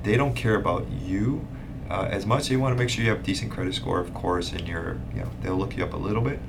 [0.04, 1.48] They don't care about you
[1.92, 2.44] uh, as much.
[2.44, 4.98] So you want to make sure you have decent credit score, of course, and you're
[5.14, 6.40] you know they'll look you up a little bit,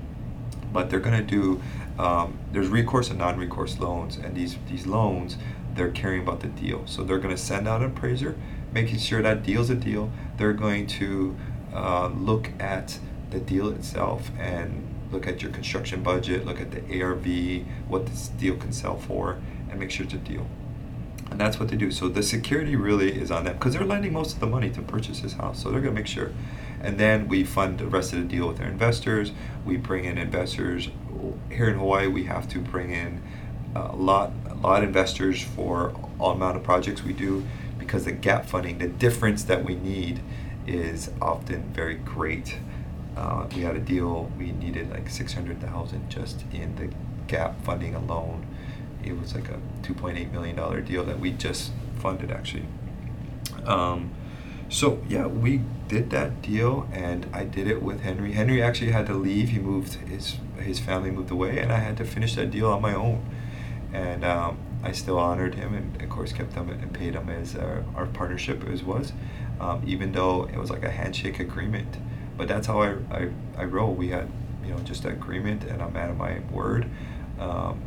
[0.72, 1.60] but they're going to do.
[1.98, 5.36] Um, there's recourse and non-recourse loans, and these these loans
[5.74, 6.86] they're caring about the deal.
[6.86, 8.36] So they're going to send out an appraiser,
[8.72, 10.12] making sure that deal's a deal.
[10.36, 11.36] They're going to
[11.74, 12.98] uh, look at
[13.30, 18.28] the deal itself and look at your construction budget, look at the ARV, what this
[18.28, 19.38] deal can sell for,
[19.70, 20.46] and make sure it's a deal.
[21.32, 21.90] And that's what they do.
[21.90, 24.82] So the security really is on them because they're lending most of the money to
[24.82, 25.62] purchase this house.
[25.62, 26.30] So they're going to make sure.
[26.82, 29.32] And then we fund the rest of the deal with our investors.
[29.64, 30.90] We bring in investors.
[31.48, 33.22] Here in Hawaii, we have to bring in
[33.74, 37.46] a lot, a lot of investors for all amount of projects we do
[37.78, 40.20] because the gap funding, the difference that we need
[40.66, 42.58] is often very great.
[43.16, 46.90] Uh, we had a deal, we needed like 600,000 just in the
[47.26, 48.46] gap funding alone.
[49.04, 52.66] It was like a 2.8 million dollar deal that we just funded actually.
[53.66, 54.12] Um,
[54.68, 58.32] so yeah, we did that deal, and I did it with Henry.
[58.32, 59.50] Henry actually had to leave.
[59.50, 62.80] He moved his his family moved away, and I had to finish that deal on
[62.80, 63.22] my own.
[63.92, 67.54] And um, I still honored him, and of course kept him and paid him as
[67.54, 69.12] our, our partnership as was,
[69.60, 71.98] um, even though it was like a handshake agreement.
[72.38, 73.28] But that's how I, I,
[73.58, 73.92] I roll.
[73.92, 74.30] We had
[74.64, 76.88] you know just an agreement, and I'm out of my word.
[77.38, 77.82] Um,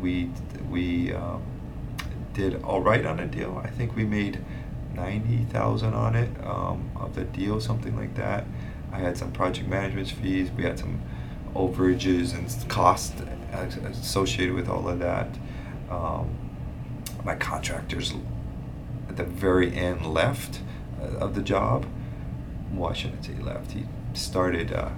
[0.00, 0.30] we
[0.70, 1.42] we um,
[2.34, 3.60] did all right on a deal.
[3.62, 4.44] I think we made
[4.94, 8.46] ninety thousand on it um, of the deal, something like that.
[8.92, 10.50] I had some project management fees.
[10.56, 11.00] We had some
[11.54, 13.14] overages and costs
[13.52, 15.28] associated with all of that.
[15.90, 16.36] Um,
[17.24, 18.14] my contractors
[19.08, 20.60] at the very end left
[21.00, 21.86] uh, of the job.
[22.72, 23.72] Well, I shouldn't say left.
[23.72, 23.84] He
[24.14, 24.90] started uh,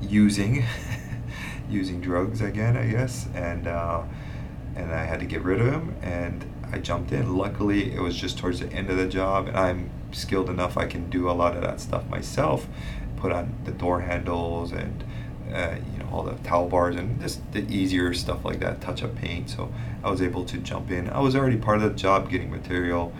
[0.00, 0.64] using
[1.68, 4.02] using drugs again, I guess, and uh,
[4.76, 7.36] and I had to get rid of him, and I jumped in.
[7.36, 10.86] Luckily, it was just towards the end of the job, and I'm skilled enough I
[10.86, 12.66] can do a lot of that stuff myself.
[13.16, 15.04] Put on the door handles and
[15.52, 19.02] uh, you know all the towel bars and just the easier stuff like that, touch
[19.02, 19.50] up paint.
[19.50, 21.10] So I was able to jump in.
[21.10, 23.12] I was already part of the job, getting material.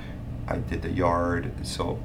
[0.48, 2.00] I did the yard, so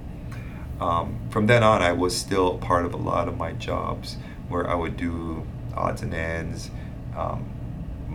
[0.79, 4.17] um, from then on, I was still part of a lot of my jobs
[4.49, 6.69] where I would do odds and ends.
[7.15, 7.49] Um,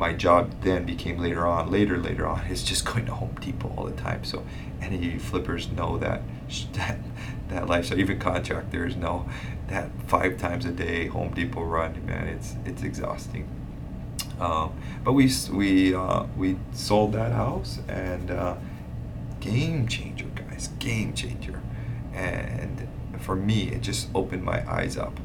[0.01, 3.73] my job then became later on, later, later on, is just going to Home Depot
[3.77, 4.25] all the time.
[4.25, 4.45] So
[4.81, 6.23] any flippers know that
[6.73, 6.99] that
[7.49, 8.01] that lifestyle.
[8.01, 9.29] Even contractors know
[9.69, 12.05] that five times a day Home Depot run.
[12.07, 13.47] Man, it's it's exhausting.
[14.41, 14.73] Um,
[15.05, 18.57] but we we uh, we sold that house and uh,
[19.39, 21.61] game changer, guys, game changer.
[22.15, 22.89] And
[23.19, 25.21] for me, it just opened my eyes up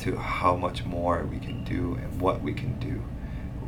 [0.00, 3.02] to how much more we can do and what we can do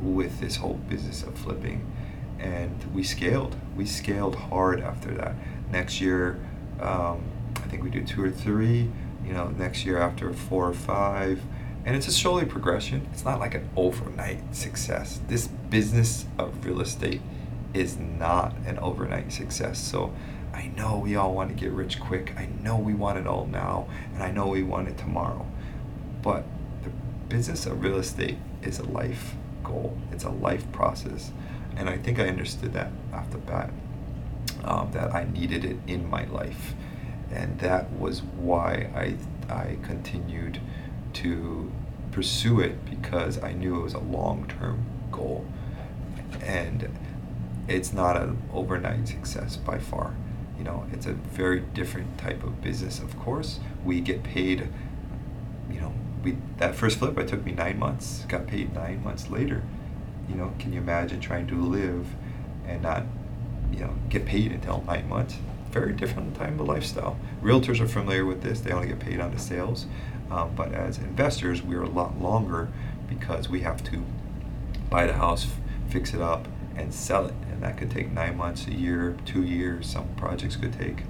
[0.00, 1.90] with this whole business of flipping.
[2.38, 3.56] And we scaled.
[3.76, 5.34] We scaled hard after that.
[5.70, 6.38] Next year,
[6.80, 7.22] um,
[7.56, 8.90] I think we do two or three.
[9.24, 11.42] You know, next year after four or five.
[11.84, 13.08] And it's a slowly progression.
[13.12, 15.20] It's not like an overnight success.
[15.28, 17.20] This business of real estate
[17.74, 19.78] is not an overnight success.
[19.78, 20.14] So
[20.54, 22.34] I know we all want to get rich quick.
[22.36, 23.88] I know we want it all now.
[24.14, 25.46] And I know we want it tomorrow.
[26.22, 26.44] But
[26.84, 26.90] the
[27.28, 29.34] business of real estate is a life
[29.68, 29.96] goal.
[30.12, 31.32] It's a life process,
[31.76, 33.70] and I think I understood that off the bat.
[34.64, 36.74] Um, that I needed it in my life,
[37.30, 40.60] and that was why I I continued
[41.14, 41.70] to
[42.10, 45.46] pursue it because I knew it was a long term goal,
[46.42, 46.88] and
[47.68, 50.14] it's not an overnight success by far.
[50.58, 52.98] You know, it's a very different type of business.
[52.98, 54.68] Of course, we get paid.
[55.70, 55.92] You know,
[56.22, 58.24] we that first flip I took me nine months.
[58.28, 59.62] Got paid nine months later.
[60.28, 62.06] You know, can you imagine trying to live
[62.66, 63.04] and not,
[63.72, 65.38] you know, get paid until nine months?
[65.70, 67.18] Very different type of lifestyle.
[67.42, 68.60] Realtors are familiar with this.
[68.60, 69.86] They only get paid on the sales,
[70.30, 72.68] um, but as investors, we're a lot longer
[73.08, 74.02] because we have to
[74.90, 75.46] buy the house,
[75.88, 76.46] fix it up,
[76.76, 79.88] and sell it, and that could take nine months, a year, two years.
[79.88, 81.02] Some projects could take.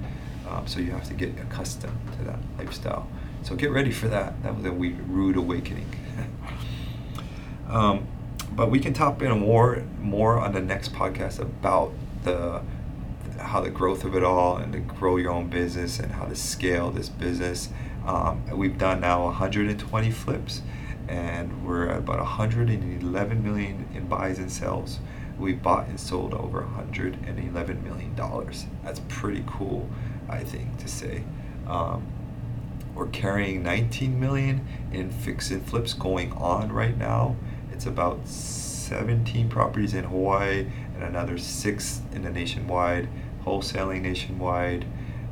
[0.48, 3.06] Um, so you have to get accustomed to that lifestyle.
[3.42, 4.42] So get ready for that.
[4.42, 5.88] That was a rude awakening.
[7.68, 8.06] um,
[8.52, 11.92] but we can talk in more more on the next podcast about
[12.24, 12.62] the
[13.38, 16.34] how the growth of it all and to grow your own business and how to
[16.34, 17.68] scale this business.
[18.04, 20.62] Um, we've done now 120 flips
[21.08, 24.98] and we're at about 111 million in buys and sells.
[25.38, 28.66] We bought and sold over 111 million dollars.
[28.82, 29.88] That's pretty cool,
[30.28, 31.22] I think, to say.
[31.66, 32.06] Um,
[32.98, 37.36] we're carrying 19 million in fix and flips going on right now.
[37.72, 43.08] It's about 17 properties in Hawaii and another six in the nationwide,
[43.44, 44.84] wholesaling nationwide.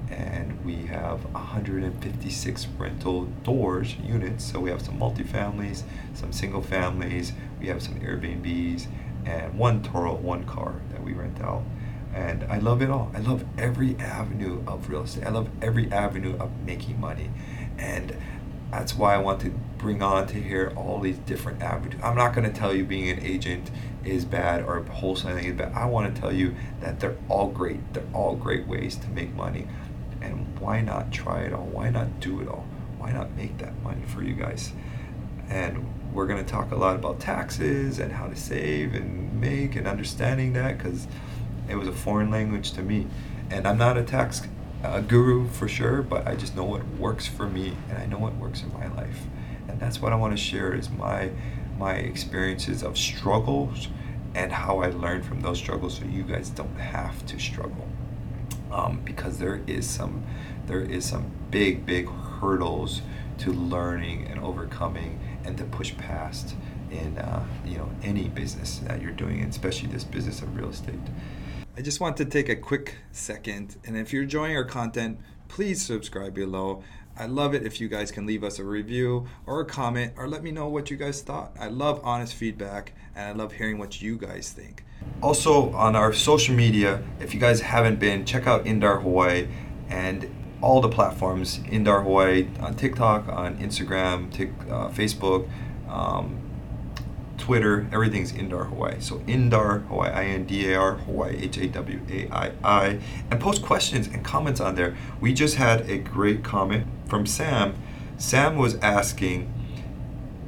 [0.08, 4.44] And we have 156 rental doors units.
[4.44, 5.82] So we have some multifamilies,
[6.14, 8.86] some single families, we have some Airbnbs,
[9.24, 11.64] and one Turo, one car that we rent out
[12.16, 13.10] and I love it all.
[13.14, 15.24] I love every avenue of real estate.
[15.24, 17.30] I love every avenue of making money,
[17.78, 18.16] and
[18.70, 22.00] that's why I want to bring on to here all these different avenues.
[22.02, 23.70] I'm not going to tell you being an agent
[24.04, 25.72] is bad or wholesaling is bad.
[25.72, 27.92] I want to tell you that they're all great.
[27.92, 29.66] They're all great ways to make money.
[30.20, 31.66] And why not try it all?
[31.66, 32.66] Why not do it all?
[32.98, 34.72] Why not make that money for you guys?
[35.48, 39.76] And we're going to talk a lot about taxes and how to save and make
[39.76, 41.06] and understanding that because
[41.68, 43.06] it was a foreign language to me.
[43.50, 44.42] And I'm not a tax
[44.86, 48.18] uh, guru for sure, but I just know what works for me and I know
[48.18, 49.20] what works in my life.
[49.68, 51.30] And that's what I want to share is my
[51.78, 53.88] my experiences of struggles
[54.34, 57.86] and how I learned from those struggles so you guys don't have to struggle.
[58.70, 60.24] Um, because there is some
[60.66, 63.02] there is some big big hurdles
[63.38, 66.54] to learning and overcoming and to push past
[66.90, 70.94] in uh, you know any business that you're doing, especially this business of real estate.
[71.78, 75.82] I just want to take a quick second, and if you're enjoying our content, please
[75.82, 76.82] subscribe below.
[77.18, 80.26] I love it if you guys can leave us a review or a comment or
[80.26, 81.54] let me know what you guys thought.
[81.60, 84.86] I love honest feedback and I love hearing what you guys think.
[85.22, 89.46] Also, on our social media, if you guys haven't been, check out Indar Hawaii
[89.90, 95.46] and all the platforms Indar Hawaii on TikTok, on Instagram, Tik, uh, Facebook,
[95.90, 96.38] um,
[97.38, 98.96] Twitter, everything's Indar Hawaii.
[99.00, 103.00] So Indar Hawaii, I N D A R Hawaii, H A W A I I,
[103.30, 104.96] and post questions and comments on there.
[105.20, 107.74] We just had a great comment from Sam.
[108.18, 109.52] Sam was asking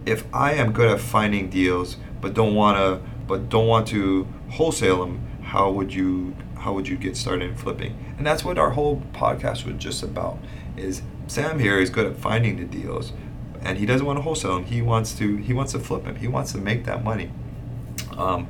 [0.07, 5.01] if I am good at finding deals, but don't wanna, but don't want to wholesale
[5.01, 5.27] them.
[5.43, 7.97] How would you how would you get started in flipping?
[8.17, 10.39] And that's what our whole podcast was just about.
[10.77, 13.13] Is Sam here is good at finding the deals,
[13.69, 14.65] and he doesn't want to wholesale them.
[14.65, 16.17] He wants to he wants to flip them.
[16.17, 17.31] He wants to make that money.
[18.17, 18.49] Um,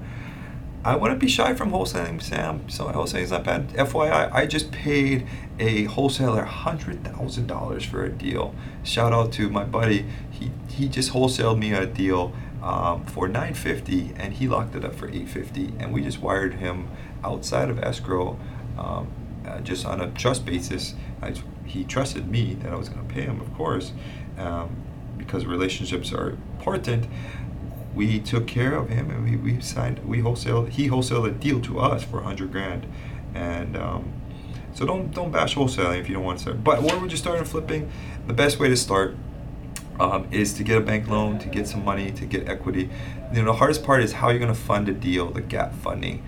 [0.85, 2.69] I wouldn't be shy from wholesaling, Sam.
[2.69, 3.71] So wholesaling is not bad.
[3.71, 5.27] FYI, I just paid
[5.59, 8.55] a wholesaler hundred thousand dollars for a deal.
[8.85, 10.07] Shout out to my buddy.
[10.31, 14.95] He he just wholesaled me a deal um, for 950 and he locked it up
[14.95, 16.89] for 850 and we just wired him
[17.23, 18.39] outside of escrow
[18.77, 19.09] um,
[19.47, 23.15] uh, just on a trust basis I, he trusted me that I was going to
[23.15, 23.93] pay him of course
[24.39, 24.77] um,
[25.29, 27.07] because relationships are important
[27.95, 31.61] we took care of him and we, we signed we wholesaled he wholesaled a deal
[31.61, 32.87] to us for 100 grand
[33.35, 34.11] and um,
[34.75, 37.19] so don't don't bash wholesaling if you don't want to start but where would you
[37.19, 37.91] start in flipping
[38.27, 39.15] the best way to start
[40.01, 42.89] um, is to get a bank loan, to get some money, to get equity.
[43.33, 45.75] You know, the hardest part is how you're going to fund a deal, the gap
[45.75, 46.23] funding.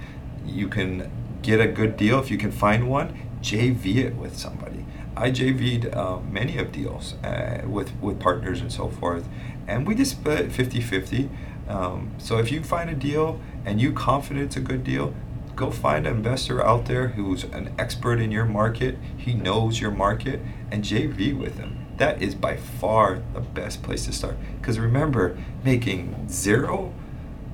[0.45, 1.09] You can
[1.43, 4.85] get a good deal if you can find one, JV it with somebody.
[5.17, 9.29] I JV'd uh, many of deals uh, with, with partners and so forth,
[9.67, 11.31] and we just split 50 50.
[11.69, 15.15] Um, so if you find a deal and you confident it's a good deal,
[15.55, 18.99] go find an investor out there who's an expert in your market.
[19.17, 20.41] He knows your market,
[20.71, 24.37] and JV with him that is by far the best place to start.
[24.59, 26.95] Because remember, making zero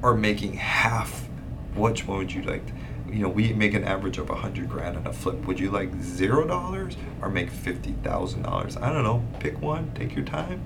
[0.03, 1.29] or making half,
[1.75, 2.63] which one would you like?
[3.11, 5.47] You know, we make an average of a hundred grand on a flip.
[5.47, 8.77] Would you like zero dollars or make fifty thousand dollars?
[8.77, 9.25] I don't know.
[9.41, 9.93] Pick one.
[9.95, 10.63] Take your time.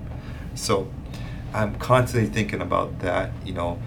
[0.55, 0.91] So,
[1.53, 3.31] I'm constantly thinking about that.
[3.45, 3.81] You know,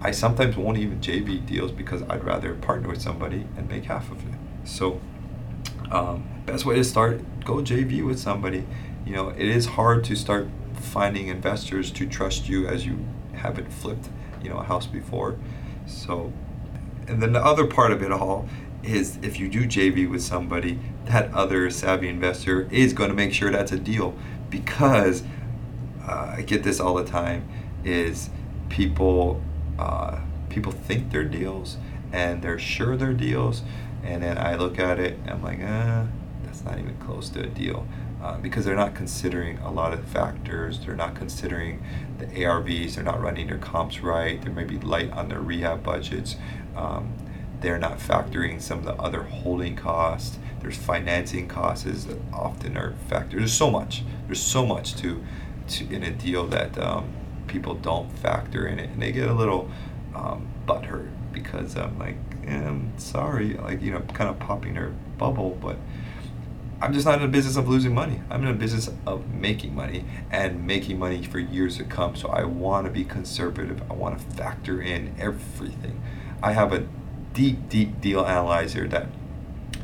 [0.00, 4.10] I sometimes won't even JV deals because I'd rather partner with somebody and make half
[4.10, 4.34] of it.
[4.64, 5.00] So,
[5.90, 8.64] um, best way to start go jv with somebody
[9.04, 13.70] you know it is hard to start finding investors to trust you as you haven't
[13.72, 14.08] flipped
[14.42, 15.36] you know a house before
[15.86, 16.32] so
[17.08, 18.48] and then the other part of it all
[18.82, 23.32] is if you do jv with somebody that other savvy investor is going to make
[23.32, 24.16] sure that's a deal
[24.50, 25.22] because
[26.06, 27.48] uh, i get this all the time
[27.84, 28.30] is
[28.68, 29.42] people
[29.78, 31.76] uh, people think they're deals
[32.12, 33.62] and they're sure they're deals
[34.02, 36.04] and then I look at it and I'm like, eh,
[36.42, 37.86] that's not even close to a deal.
[38.22, 40.80] Uh, because they're not considering a lot of factors.
[40.80, 41.84] They're not considering
[42.18, 42.96] the ARVs.
[42.96, 44.42] They're not running their comps right.
[44.42, 46.34] They may be light on their rehab budgets.
[46.76, 47.12] Um,
[47.60, 50.38] they're not factoring some of the other holding costs.
[50.60, 53.38] There's financing costs that often are factored.
[53.38, 54.04] There's so much.
[54.26, 55.24] There's so much to,
[55.68, 57.12] to in a deal that um,
[57.46, 59.70] people don't factor in it, and they get a little
[60.14, 62.16] um, butthurt because I'm like,
[62.46, 65.76] I'm sorry, like you know, kind of popping their bubble, but
[66.80, 68.20] I'm just not in the business of losing money.
[68.30, 72.14] I'm in the business of making money and making money for years to come.
[72.14, 73.82] So I want to be conservative.
[73.90, 76.00] I want to factor in everything.
[76.42, 76.86] I have a
[77.32, 79.06] deep, deep deal analyzer that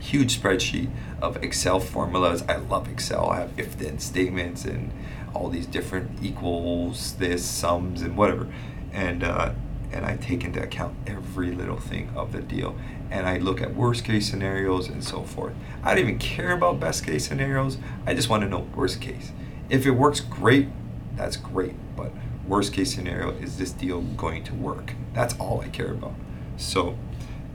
[0.00, 0.90] huge spreadsheet
[1.20, 2.42] of Excel formulas.
[2.48, 3.30] I love Excel.
[3.30, 4.92] I have if then statements and
[5.34, 8.52] all these different equals, this, sums, and whatever.
[8.92, 9.52] And uh,
[9.92, 12.76] and I take into account every little thing of the deal.
[13.10, 15.54] And I look at worst case scenarios and so forth.
[15.84, 17.78] I don't even care about best case scenarios.
[18.04, 19.30] I just want to know worst case.
[19.70, 20.68] If it works great,
[21.14, 21.74] that's great.
[21.96, 22.10] But
[22.46, 24.94] worst case scenario is this deal going to work?
[25.12, 26.14] That's all I care about.
[26.56, 26.96] So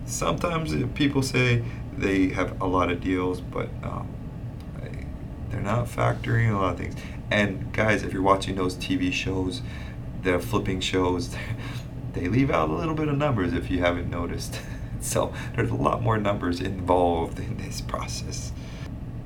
[0.06, 1.64] sometimes people say
[1.98, 4.08] they have a lot of deals, but um,
[5.50, 6.96] they're not factoring a lot of things.
[7.32, 9.62] And guys, if you're watching those TV shows,
[10.24, 11.36] the flipping shows,
[12.14, 14.60] they leave out a little bit of numbers if you haven't noticed.
[15.02, 18.52] so there's a lot more numbers involved in this process.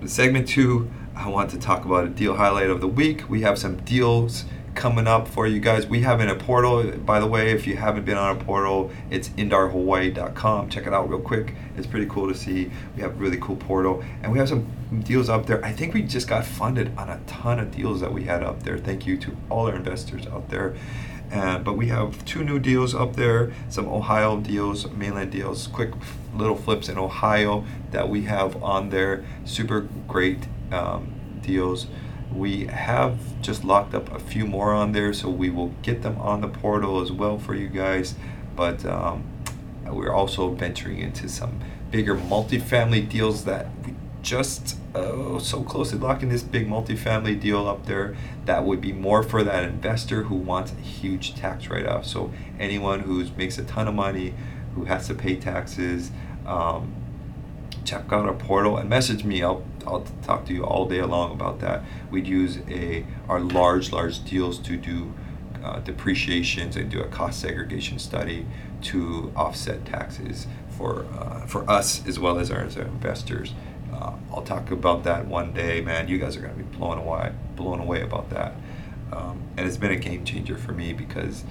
[0.01, 3.29] In segment two, I want to talk about a deal highlight of the week.
[3.29, 4.45] We have some deals
[4.83, 5.87] coming up for you guys.
[5.87, 8.91] We have in a portal, by the way, if you haven't been on a portal,
[9.09, 10.69] it's indarhawaii.com.
[10.69, 11.55] Check it out real quick.
[11.77, 12.69] It's pretty cool to see.
[12.93, 14.69] We have a really cool portal and we have some
[15.05, 15.63] deals up there.
[15.63, 18.63] I think we just got funded on a ton of deals that we had up
[18.63, 18.77] there.
[18.77, 20.75] Thank you to all our investors out there.
[21.31, 25.93] And, but we have two new deals up there, some Ohio deals, mainland deals, quick
[26.35, 29.23] little flips in Ohio that we have on there.
[29.45, 30.39] Super great
[30.73, 31.87] um, deals.
[32.33, 36.17] We have just locked up a few more on there, so we will get them
[36.19, 38.15] on the portal as well for you guys.
[38.55, 39.23] But um,
[39.85, 41.59] we're also venturing into some
[41.91, 47.67] bigger multifamily deals that we just oh so close to locking this big multifamily deal
[47.67, 48.15] up there
[48.45, 53.01] that would be more for that investor who wants a huge tax write-off so anyone
[53.01, 54.33] who makes a ton of money
[54.75, 56.09] who has to pay taxes
[56.45, 56.93] um,
[57.83, 59.43] check out our portal and message me.
[59.43, 61.83] I'll I'll talk to you all day long about that.
[62.11, 65.13] We'd use a our large large deals to do
[65.63, 68.45] uh, depreciations and do a cost segregation study
[68.81, 73.53] to offset taxes for uh, for us as well as our, as our investors.
[73.93, 76.07] Uh, I'll talk about that one day, man.
[76.07, 78.53] You guys are gonna be blown away blown away about that.
[79.11, 81.43] Um, and it's been a game changer for me because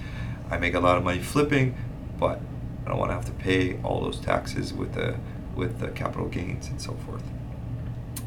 [0.51, 1.77] I make a lot of money flipping,
[2.19, 2.41] but
[2.85, 5.17] I don't want to have to pay all those taxes with the
[5.55, 7.23] with the capital gains and so forth.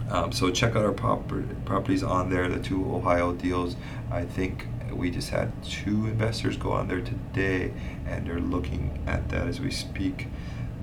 [0.10, 3.76] Um, so check out our properties on there, the two Ohio deals.
[4.12, 7.74] I think we just had two investors go on there today,
[8.06, 10.28] and they're looking at that as we speak.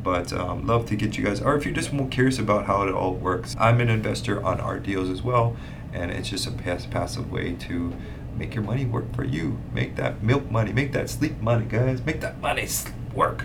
[0.03, 2.83] But um, love to get you guys, or if you're just more curious about how
[2.87, 5.57] it all works, I'm an investor on our deals as well,
[5.93, 7.95] and it's just a pass- passive way to
[8.37, 9.59] make your money work for you.
[9.73, 12.05] Make that milk money, make that sleep money, guys.
[12.05, 12.69] Make that money
[13.15, 13.45] work.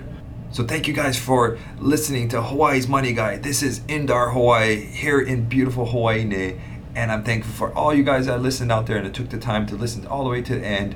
[0.50, 3.36] So thank you guys for listening to Hawaii's Money Guy.
[3.36, 6.58] This is Indar, Hawaii, here in beautiful Hawaii.
[6.96, 9.68] And I'm thankful for all you guys that listened out there and took the time
[9.68, 10.96] to listen all the way to the end.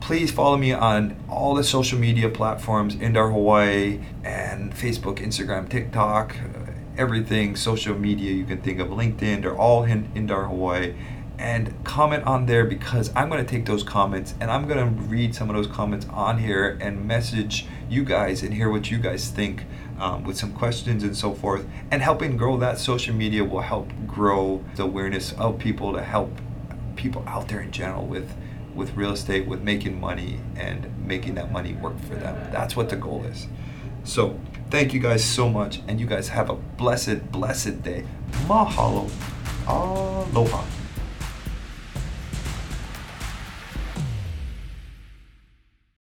[0.00, 6.36] Please follow me on all the social media platforms, Indar Hawaii, and Facebook, Instagram, TikTok,
[6.36, 10.94] uh, everything, social media you can think of, LinkedIn, they're all in Indar Hawaii
[11.42, 15.02] and comment on there because I'm going to take those comments and I'm going to
[15.02, 18.98] read some of those comments on here and message you guys and hear what you
[18.98, 19.64] guys think
[19.98, 21.66] um, with some questions and so forth.
[21.90, 26.30] And helping grow that social media will help grow the awareness of people to help
[26.94, 28.32] people out there in general with
[28.72, 32.34] with real estate, with making money and making that money work for them.
[32.52, 33.46] That's what the goal is.
[34.04, 34.40] So
[34.70, 38.06] thank you guys so much, and you guys have a blessed, blessed day.
[38.46, 39.10] Mahalo.
[39.68, 40.81] Aloha.